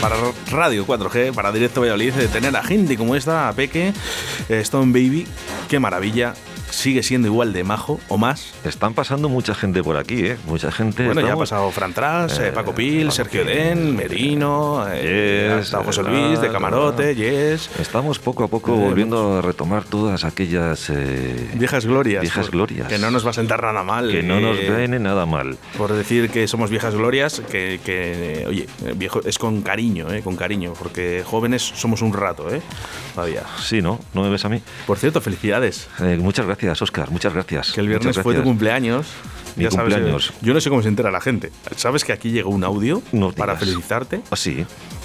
para 0.00 0.14
Radio 0.48 0.86
4G, 0.86 1.34
para 1.34 1.50
Directo 1.50 1.80
Valladolid, 1.80 2.12
de 2.12 2.28
tener 2.28 2.56
a 2.56 2.62
gente 2.62 2.96
como 2.96 3.16
esta, 3.16 3.48
a 3.48 3.52
Peque, 3.52 3.92
Stone 4.48 4.92
Baby. 4.92 5.26
Qué 5.68 5.80
maravilla. 5.80 6.34
Sigue 6.70 7.02
siendo 7.02 7.26
igual 7.26 7.52
de 7.52 7.64
majo 7.64 7.98
o 8.06 8.16
más. 8.16 8.53
Están 8.64 8.94
pasando 8.94 9.28
mucha 9.28 9.54
gente 9.54 9.82
por 9.82 9.96
aquí, 9.98 10.24
¿eh? 10.26 10.36
Mucha 10.46 10.72
gente. 10.72 11.04
Bueno, 11.04 11.20
ya 11.20 11.34
ha 11.34 11.36
pasado 11.36 11.70
Fran 11.70 11.92
Tras, 11.92 12.38
eh, 12.38 12.48
Eh, 12.48 12.52
Paco 12.52 12.74
Pil, 12.74 13.02
Paco 13.02 13.10
Sergio 13.14 13.42
Pil, 13.44 13.54
Den, 13.54 13.94
Merino, 13.94 14.86
eh, 14.90 15.50
Yes, 15.58 15.66
hasta 15.66 15.84
José 15.84 16.02
Luis 16.02 16.40
de 16.40 16.50
Camarote. 16.50 17.14
Yes. 17.14 17.68
Estamos 17.78 18.18
poco 18.18 18.42
a 18.44 18.48
poco 18.48 18.74
Eh, 18.74 18.78
volviendo 18.78 19.38
a 19.38 19.42
retomar 19.42 19.84
todas 19.84 20.24
aquellas 20.24 20.88
eh, 20.88 21.50
Viejas 21.54 21.84
glorias. 21.84 22.22
viejas 22.22 22.46
por- 22.46 22.52
glorias. 22.52 22.88
Que 22.88 22.96
no 22.98 23.10
nos 23.10 23.26
va 23.26 23.30
a 23.30 23.32
sentar 23.34 23.62
nada 23.62 23.82
mal. 23.82 24.10
que 24.10 24.22
no 24.22 24.40
nos 24.40 24.56
eh, 24.58 24.72
viene 24.74 24.98
nada 24.98 25.26
mal. 25.26 25.58
por 25.76 25.92
decir 25.92 26.30
que 26.30 26.48
somos 26.48 26.70
viejas 26.70 26.94
glorias, 26.94 27.42
que, 27.50 27.80
que, 27.84 28.44
oye, 28.48 28.66
viejo, 28.96 29.20
es 29.26 29.38
con 29.38 29.60
cariño, 29.60 30.10
eh, 30.12 30.22
con 30.22 30.36
cariño, 30.36 30.72
porque 30.78 31.22
jóvenes 31.26 31.60
somos 31.62 32.00
un 32.00 32.12
rato, 32.14 32.52
¿eh? 32.54 32.62
Todavía. 33.14 33.42
Sí, 33.60 33.82
¿no? 33.82 34.00
¿No 34.14 34.22
me 34.22 34.30
ves 34.30 34.44
a 34.46 34.48
mí? 34.48 34.62
Por 34.86 34.98
cierto, 34.98 35.20
felicidades. 35.20 35.88
Muchas 36.18 36.46
gracias, 36.46 36.80
Oscar. 36.80 37.10
Muchas 37.10 37.34
gracias. 37.34 37.72
Que 37.72 37.80
el 37.80 37.88
viernes 37.88 38.18
fue 38.18 38.34
tu. 38.34 38.53
Cumpleaños. 38.54 39.06
Mi 39.56 39.64
Ya 39.64 39.70
sabes, 39.70 39.94
cumpleaños. 39.94 40.32
yo 40.40 40.54
no 40.54 40.60
sé 40.60 40.68
cómo 40.70 40.82
se 40.82 40.88
entera 40.88 41.10
la 41.10 41.20
gente. 41.20 41.50
¿Sabes 41.76 42.04
que 42.04 42.12
aquí 42.12 42.30
llegó 42.30 42.50
un 42.50 42.64
audio 42.64 43.02
No 43.12 43.30
para 43.32 43.54
digas. 43.54 43.68
felicitarte? 43.68 44.20
Ah, 44.30 44.36
sí. 44.36 44.64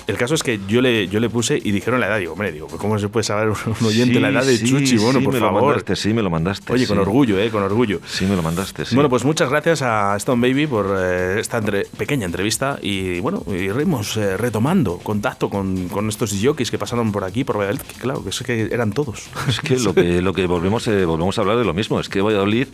El 0.10 0.18
caso 0.18 0.36
es 0.36 0.44
que 0.44 0.60
yo 0.68 0.82
le, 0.82 1.08
yo 1.08 1.20
le 1.20 1.30
puse 1.30 1.60
y 1.62 1.72
dijeron 1.72 2.00
la 2.00 2.08
edad. 2.08 2.20
Digo, 2.20 2.34
hombre, 2.34 2.52
digo, 2.52 2.68
¿cómo 2.68 2.98
se 3.00 3.10
puede 3.10 3.24
saber 3.24 3.50
un 3.50 3.86
oyente 3.88 4.20
la 4.20 4.30
edad 4.30 4.46
de 4.46 4.58
Sí, 4.58 4.66
Chuchi? 4.70 4.98
Bueno, 4.98 5.20
sí, 5.20 5.26
por 5.26 5.34
me 5.34 5.40
favor. 5.40 5.62
Lo 5.62 5.68
mandaste, 5.70 5.96
sí, 5.96 6.14
me 6.14 6.22
lo 6.22 6.30
mandaste. 6.30 6.74
Oye, 6.74 6.88
con 6.88 7.00
orgullo, 7.00 7.40
¿eh? 7.40 7.50
Con 7.50 7.64
orgullo. 7.64 8.00
Sí, 8.08 8.26
me 8.26 8.36
lo 8.36 8.42
mandaste, 8.42 8.86
sí. 8.86 8.96
Bueno, 8.96 9.10
pues 9.10 9.24
muchas 9.26 9.50
gracias 9.50 9.82
a 9.82 10.16
Stone 10.18 10.48
Baby 10.48 10.68
por 10.68 10.96
eh, 11.00 11.40
esta 11.40 11.58
entre- 11.60 11.86
pequeña 11.98 12.26
entrevista 12.26 12.78
y 12.82 13.20
bueno, 13.20 13.44
iremos 13.48 14.18
eh, 14.18 14.36
retomando 14.38 14.98
contacto 14.98 15.50
con, 15.50 15.88
con 15.90 16.10
estos 16.10 16.34
jockeys 16.42 16.72
que 16.72 16.78
pasaron 16.78 17.12
por 17.12 17.24
aquí, 17.24 17.44
por 17.44 17.58
Valladolid, 17.58 17.82
que 17.82 17.94
claro, 18.00 18.24
que 18.24 18.30
es 18.30 18.40
que 18.40 18.70
eran 18.72 18.92
todos. 18.92 19.30
Es 19.48 19.60
que 19.62 19.78
lo 19.80 19.94
que, 19.94 20.22
lo 20.22 20.34
que 20.34 20.46
volvemos, 20.48 20.88
eh, 20.88 21.06
volvemos 21.06 21.38
a 21.38 21.42
hablar 21.42 21.58
de 21.58 21.66
lo 21.66 21.74
mismo, 21.74 22.00
es 22.00 22.10
que 22.10 22.22
Valladolid, 22.22 22.68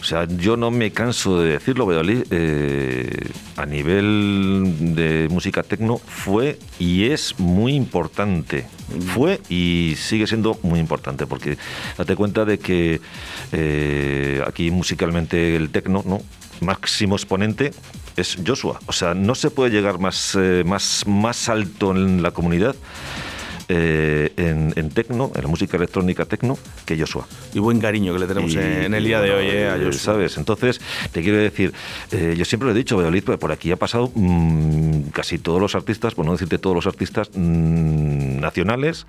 o 0.00 0.04
sea, 0.04 0.26
yo 0.26 0.56
no 0.56 0.70
me 0.70 0.90
canso 0.92 1.40
de 1.40 1.52
decirlo, 1.52 1.86
Valladolid 1.86 2.24
eh, 2.30 3.10
a 3.56 3.66
nivel 3.66 4.94
de 4.94 5.28
música 5.30 5.62
tecno 5.62 5.98
fue 5.98 6.58
y 6.78 7.10
es 7.10 7.38
muy 7.38 7.74
importante. 7.74 8.66
Fue 9.14 9.40
y 9.48 9.94
sigue 9.96 10.26
siendo 10.26 10.58
muy 10.62 10.80
importante, 10.80 11.26
porque 11.26 11.58
date 11.96 12.16
cuenta 12.16 12.44
de 12.44 12.58
que 12.58 13.00
eh, 13.52 14.42
aquí 14.46 14.70
musicalmente 14.70 15.56
el 15.56 15.70
tecno, 15.70 16.02
¿no? 16.06 16.20
máximo 16.60 17.16
exponente 17.16 17.72
es 18.16 18.38
Joshua. 18.44 18.80
O 18.86 18.92
sea, 18.92 19.14
no 19.14 19.34
se 19.34 19.50
puede 19.50 19.70
llegar 19.70 19.98
más, 19.98 20.36
eh, 20.38 20.64
más, 20.64 21.04
más 21.06 21.48
alto 21.48 21.92
en 21.92 22.22
la 22.22 22.32
comunidad 22.32 22.74
eh, 23.68 24.32
en, 24.36 24.72
en 24.76 24.90
tecno, 24.90 25.30
en 25.34 25.42
la 25.42 25.48
música 25.48 25.76
electrónica 25.76 26.24
tecno, 26.24 26.58
que 26.86 26.98
Joshua. 26.98 27.26
Y 27.54 27.58
buen 27.58 27.80
cariño 27.80 28.12
que 28.14 28.18
le 28.20 28.26
tenemos 28.26 28.52
Y- 28.52 28.58
en 28.58 28.94
el 28.94 29.04
día 29.04 29.20
de 29.20 29.32
hoy, 29.32 29.46
eh, 29.46 29.68
a 29.68 29.76
eh, 29.76 29.84
Joshua. 29.84 30.00
¿Sabes? 30.00 30.38
Entonces, 30.38 30.80
te 31.12 31.22
quiero 31.22 31.38
decir, 31.38 31.72
eh, 32.12 32.34
yo 32.36 32.44
siempre 32.44 32.66
lo 32.66 32.72
he 32.74 32.78
dicho, 32.78 32.96
Valladolid, 32.96 33.24
pues, 33.24 33.38
por 33.38 33.52
aquí 33.52 33.70
ha 33.70 33.76
pasado 33.76 34.10
mm, 34.14 35.08
casi 35.12 35.38
todos 35.38 35.60
los 35.60 35.74
artistas, 35.74 36.14
por 36.14 36.24
no 36.24 36.32
decirte 36.32 36.58
todos 36.58 36.74
los 36.76 36.86
artistas 36.86 37.30
mm, 37.34 38.40
nacionales, 38.40 39.06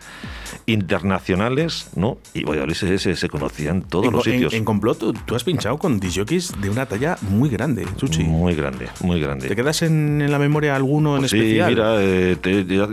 internacionales, 0.84 1.90
¿no? 1.96 2.18
Y 2.34 2.44
Valladolid 2.44 2.74
se, 2.74 2.98
se, 3.00 3.16
se 3.16 3.30
conocía 3.30 3.72
en 3.72 3.82
todos 3.84 4.06
en, 4.08 4.12
los 4.14 4.26
en- 4.28 4.34
sitios. 4.34 4.54
en 4.54 4.66
complot, 4.66 4.98
tú, 5.00 5.14
tú 5.14 5.36
has 5.36 5.44
pinchado 5.44 5.78
con 5.78 6.00
disjockeys 6.00 6.54
de 6.62 6.70
una 6.70 6.86
talla 6.86 7.18
muy 7.22 7.50
grande, 7.50 7.86
Chuchi. 7.98 8.24
Muy 8.24 8.56
grande, 8.56 8.88
muy 9.02 9.20
grande. 9.20 9.48
¿Te 9.48 9.56
quedas 9.56 9.82
en, 9.82 10.22
en 10.22 10.32
la 10.32 10.40
memoria 10.40 10.76
alguno 10.76 11.16
en 11.16 11.22
Pues 11.22 11.32
sí, 11.32 11.38
especial? 11.38 11.70
mira, 11.70 11.96
eh, 12.02 12.38
te- 12.42 12.66
ya- 12.66 12.88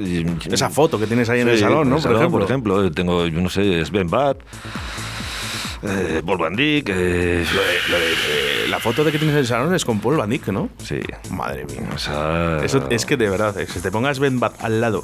Esa 0.52 0.70
foto 0.70 0.98
que 0.98 1.06
tienes 1.06 1.28
ahí 1.28 1.40
en 1.40 1.48
el 1.48 1.55
Sí, 1.55 1.55
salón, 1.60 1.88
¿no? 1.88 1.96
Por 1.96 2.02
salón, 2.02 2.16
ejemplo. 2.18 2.38
por 2.38 2.48
ejemplo, 2.48 2.90
tengo, 2.92 3.26
yo 3.26 3.40
no 3.40 3.48
sé, 3.48 3.84
Sven 3.84 4.08
Bad, 4.08 4.36
eh, 5.82 6.22
Paul 6.24 6.38
Van 6.38 6.54
Dyck, 6.56 6.88
eh, 6.88 7.44
Lo 7.54 7.60
de- 7.62 7.78
lo 7.90 7.98
de- 7.98 8.12
eh, 8.12 8.68
la 8.68 8.80
foto 8.80 9.04
de 9.04 9.12
que 9.12 9.18
tienes 9.18 9.34
en 9.34 9.40
el 9.40 9.46
salón 9.46 9.74
es 9.74 9.84
con 9.84 10.00
Paul 10.00 10.16
Van 10.16 10.30
Dyck, 10.30 10.48
¿no? 10.48 10.68
sí. 10.82 11.00
Madre 11.30 11.64
mía. 11.66 11.88
O 11.94 11.98
sea, 11.98 12.60
Eso 12.64 12.86
es 12.90 13.04
que 13.06 13.16
de 13.16 13.28
verdad, 13.28 13.54
si 13.72 13.80
te 13.80 13.90
pongas 13.90 14.18
Ben 14.18 14.40
Bat 14.40 14.62
al 14.64 14.80
lado, 14.80 15.02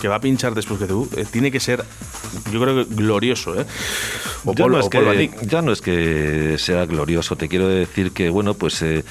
que 0.00 0.08
va 0.08 0.16
a 0.16 0.20
pinchar 0.20 0.54
después 0.54 0.78
que 0.78 0.86
tú, 0.86 1.08
eh, 1.16 1.24
tiene 1.30 1.50
que 1.50 1.60
ser, 1.60 1.82
yo 2.52 2.60
creo 2.60 2.84
que 2.86 2.94
glorioso, 2.94 3.58
¿eh? 3.60 3.64
O 4.44 4.52
ya, 4.52 4.58
Paul, 4.64 4.72
no 4.72 4.78
es 4.80 4.86
o 4.86 4.90
Paul 4.90 5.04
Van 5.06 5.14
que, 5.16 5.20
Dyck. 5.20 5.46
ya 5.48 5.62
no 5.62 5.72
es 5.72 5.80
que 5.80 6.56
sea 6.58 6.84
glorioso, 6.84 7.36
te 7.36 7.48
quiero 7.48 7.66
decir 7.68 8.12
que, 8.12 8.28
bueno, 8.28 8.52
pues 8.52 8.82
eh, 8.82 9.02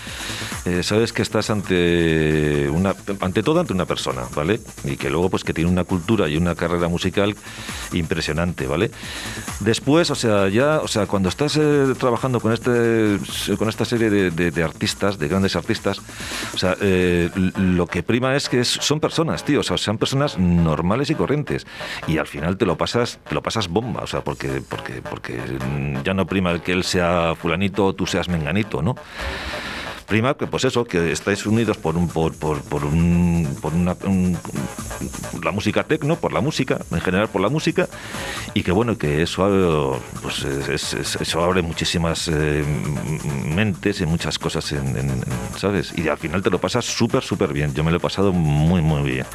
sabes 0.84 1.12
que 1.12 1.24
estás 1.24 1.50
ante 1.50 2.70
una, 2.70 2.94
ante 3.20 3.42
todo 3.42 3.60
ante 3.60 3.74
una 3.74 3.86
persona, 3.86 4.22
¿vale? 4.36 4.60
Y 4.84 4.96
que 4.98 5.10
luego, 5.10 5.30
pues 5.32 5.44
que 5.44 5.54
tiene 5.54 5.72
una 5.72 5.84
cultura 5.84 6.30
y 6.30 6.38
una 6.38 6.54
carrera 6.54 6.88
musical 6.88 7.36
impresionante, 7.94 8.68
¿vale? 8.68 8.92
Después, 9.62 10.12
o 10.12 10.16
sea, 10.16 10.48
ya, 10.50 10.80
o 10.84 10.88
sea, 10.88 11.06
cuando 11.08 11.30
estás 11.30 11.58
eh, 11.58 11.94
trabajando 11.98 12.40
con 12.40 12.52
este, 12.54 13.18
con 13.58 13.70
esta 13.70 13.86
serie 13.86 14.10
de, 14.10 14.64
artistas, 14.64 15.18
de 15.18 15.28
grandes 15.28 15.56
artistas, 15.56 16.00
o 16.54 16.58
sea, 16.58 16.76
eh, 16.82 17.30
lo 17.58 17.88
que 17.88 18.04
prima 18.04 18.36
es 18.36 18.50
que 18.50 18.60
es- 18.60 18.78
son 18.82 19.00
personas, 19.00 19.44
tío, 19.44 19.62
o 19.62 19.64
sea, 19.64 19.78
sean 19.78 19.98
personas 19.98 20.38
normales 20.38 21.10
y 21.10 21.16
corrientes. 21.16 21.66
Y 22.08 22.18
al 22.18 22.28
final 22.28 22.58
te 22.58 22.66
lo 22.66 22.78
pasas, 22.78 23.20
te 23.28 23.36
lo 23.36 23.42
pasas 23.42 23.68
bomba, 23.68 24.02
o 24.04 24.08
sea, 24.08 24.22
porque, 24.22 24.62
porque, 24.68 25.02
porque 25.02 25.34
mm, 25.38 26.04
ya 26.04 26.14
no 26.14 26.26
prima 26.26 26.60
que 26.62 26.72
él 26.74 26.84
sea 26.84 27.34
fulanito 27.36 27.86
o 27.86 27.94
tú 27.94 28.06
seas 28.06 28.28
menganito, 28.30 28.82
¿no? 28.82 28.96
Prima 30.08 30.36
que 30.36 30.48
pues 30.48 30.64
eso, 30.66 30.84
que 30.86 31.12
estáis 31.12 31.46
unidos 31.46 31.78
por 31.78 31.96
un 31.98 32.08
por, 32.08 32.34
por, 32.34 32.62
por 32.62 32.84
un 32.86 33.58
por 33.62 33.74
una 33.74 33.96
un- 34.06 34.38
la 35.44 35.52
música 35.52 35.84
tecno, 35.84 36.16
por 36.18 36.34
la 36.34 36.42
música, 36.42 36.80
en 36.92 37.02
general 37.02 37.30
por 37.30 37.42
la 37.42 37.50
música, 37.50 37.88
y 38.54 38.64
que 38.64 38.72
bueno, 38.72 38.98
que 38.98 39.22
eso 39.24 40.00
pues 40.22 40.44
es- 40.44 40.70
es- 40.70 40.94
es- 40.94 41.16
eso 41.16 41.44
abre 41.44 41.62
muchísimas 41.62 42.28
eh, 42.28 42.64
mentes 43.56 44.02
y 44.02 44.06
muchas 44.06 44.38
cosas 44.38 44.72
en- 44.74 45.24
¿sabes? 45.58 45.94
Y 45.98 46.08
al 46.08 46.18
final 46.18 46.42
te 46.44 46.50
lo 46.50 46.60
pasas 46.60 46.86
súper, 46.86 47.24
súper 47.24 47.52
bien. 47.54 47.74
Yo 47.74 47.84
me 47.84 47.92
lo 47.92 47.98
he 47.98 48.02
pasado 48.02 48.32
muy, 48.34 48.82
muy 48.82 49.02
bien. 49.10 49.26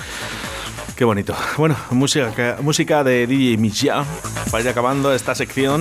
Qué 0.99 1.05
bonito. 1.05 1.33
Bueno, 1.57 1.77
música, 1.91 2.57
música 2.61 3.05
de 3.05 3.29
DJ 3.29 3.57
Micha 3.57 4.05
para 4.51 4.65
ir 4.65 4.69
acabando 4.69 5.15
esta 5.15 5.33
sección 5.33 5.81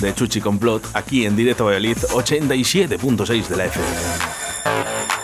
de 0.00 0.14
Chuchi 0.14 0.40
Complot 0.40 0.82
aquí 0.94 1.26
en 1.26 1.36
Directo 1.36 1.66
Valladolid 1.66 1.98
87.6 1.98 3.46
de 3.48 3.56
la 3.58 3.66
FM. 3.66 5.19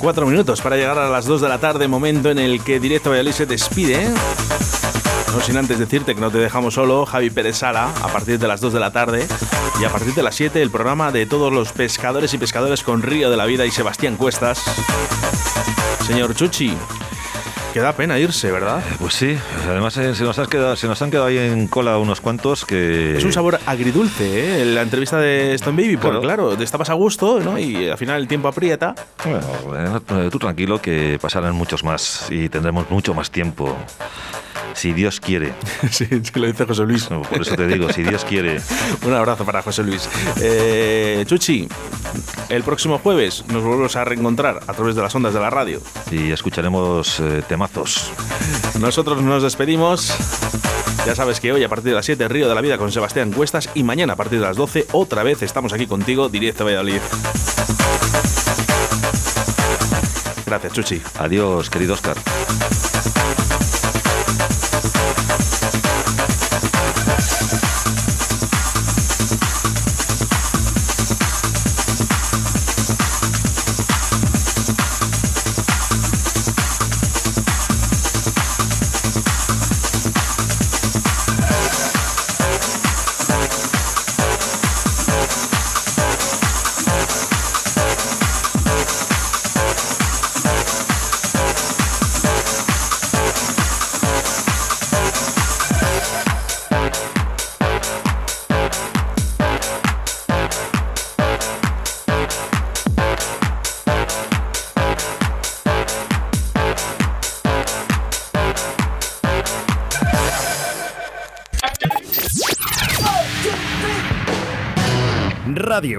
Cuatro 0.00 0.24
minutos 0.24 0.62
para 0.62 0.76
llegar 0.76 0.98
a 0.98 1.10
las 1.10 1.26
2 1.26 1.42
de 1.42 1.48
la 1.50 1.58
tarde, 1.58 1.86
momento 1.86 2.30
en 2.30 2.38
el 2.38 2.64
que 2.64 2.80
Directo 2.80 3.10
Valladolid 3.10 3.32
se 3.32 3.44
despide. 3.44 4.08
No 5.34 5.40
sin 5.42 5.58
antes 5.58 5.78
decirte 5.78 6.14
que 6.14 6.20
no 6.22 6.30
te 6.30 6.38
dejamos 6.38 6.72
solo, 6.72 7.04
Javi 7.04 7.28
Pérez 7.28 7.58
Sala, 7.58 7.92
a 8.02 8.08
partir 8.08 8.38
de 8.38 8.48
las 8.48 8.62
2 8.62 8.72
de 8.72 8.80
la 8.80 8.92
tarde. 8.92 9.28
Y 9.78 9.84
a 9.84 9.90
partir 9.90 10.14
de 10.14 10.22
las 10.22 10.34
7, 10.36 10.62
el 10.62 10.70
programa 10.70 11.12
de 11.12 11.26
todos 11.26 11.52
los 11.52 11.72
pescadores 11.72 12.32
y 12.32 12.38
pescadores 12.38 12.82
con 12.82 13.02
Río 13.02 13.30
de 13.30 13.36
la 13.36 13.44
Vida 13.44 13.66
y 13.66 13.70
Sebastián 13.70 14.16
Cuestas. 14.16 14.62
Señor 16.06 16.34
Chuchi, 16.34 16.74
Que 17.72 17.78
da 17.78 17.92
pena 17.92 18.18
irse, 18.18 18.50
¿verdad? 18.50 18.82
Pues 18.98 19.14
sí, 19.14 19.38
además 19.68 19.96
eh, 19.96 20.12
se, 20.16 20.24
nos 20.24 20.36
han 20.40 20.46
quedado, 20.46 20.74
se 20.74 20.88
nos 20.88 21.00
han 21.02 21.10
quedado 21.10 21.26
ahí 21.26 21.38
en 21.38 21.68
cola 21.68 21.98
unos 21.98 22.20
cuantos 22.20 22.64
que... 22.64 23.16
Es 23.16 23.22
un 23.22 23.32
sabor 23.32 23.60
agridulce, 23.64 24.62
¿eh? 24.62 24.64
La 24.64 24.82
entrevista 24.82 25.18
de 25.18 25.54
Stone 25.54 25.80
Baby, 25.80 25.96
porque 25.96 26.20
claro, 26.20 26.56
te 26.56 26.64
estabas 26.64 26.90
a 26.90 26.94
gusto, 26.94 27.38
¿no? 27.38 27.56
Y 27.58 27.88
al 27.88 27.96
final 27.96 28.20
el 28.20 28.26
tiempo 28.26 28.48
aprieta. 28.48 28.96
Bueno, 29.64 30.02
eh, 30.16 30.28
tú 30.32 30.40
tranquilo 30.40 30.82
que 30.82 31.18
pasarán 31.20 31.54
muchos 31.54 31.84
más 31.84 32.26
y 32.28 32.48
tendremos 32.48 32.90
mucho 32.90 33.14
más 33.14 33.30
tiempo. 33.30 33.76
Si 34.74 34.92
Dios 34.92 35.20
quiere. 35.20 35.52
sí, 35.90 36.06
lo 36.34 36.46
dice 36.46 36.64
José 36.64 36.84
Luis. 36.84 37.04
por 37.04 37.40
eso 37.40 37.54
te 37.54 37.66
digo, 37.66 37.92
si 37.92 38.02
Dios 38.02 38.24
quiere. 38.24 38.60
Un 39.06 39.14
abrazo 39.14 39.44
para 39.44 39.62
José 39.62 39.82
Luis. 39.82 40.08
Eh, 40.40 41.24
Chuchi, 41.26 41.68
el 42.48 42.62
próximo 42.62 42.98
jueves 42.98 43.44
nos 43.48 43.62
volvemos 43.62 43.96
a 43.96 44.04
reencontrar 44.04 44.60
a 44.66 44.72
través 44.72 44.94
de 44.94 45.02
las 45.02 45.14
ondas 45.14 45.34
de 45.34 45.40
la 45.40 45.50
radio. 45.50 45.80
Y 46.10 46.30
escucharemos 46.30 47.20
eh, 47.20 47.42
temazos. 47.46 48.12
Nosotros 48.78 49.22
nos 49.22 49.42
despedimos. 49.42 50.14
Ya 51.06 51.14
sabes 51.14 51.40
que 51.40 51.50
hoy 51.52 51.64
a 51.64 51.68
partir 51.68 51.90
de 51.90 51.94
las 51.94 52.04
7 52.04 52.28
Río 52.28 52.48
de 52.48 52.54
la 52.54 52.60
Vida 52.60 52.76
con 52.76 52.92
Sebastián 52.92 53.32
Cuestas 53.32 53.70
y 53.74 53.82
mañana 53.82 54.12
a 54.12 54.16
partir 54.16 54.38
de 54.38 54.46
las 54.46 54.56
12 54.56 54.86
otra 54.92 55.22
vez 55.22 55.42
estamos 55.42 55.72
aquí 55.72 55.86
contigo 55.86 56.28
directo 56.28 56.62
a 56.62 56.66
Valladolid. 56.66 57.00
Gracias, 60.46 60.72
Chuchi. 60.72 61.00
Adiós, 61.18 61.70
querido 61.70 61.94
Oscar. 61.94 62.16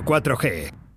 4G. 0.01 0.70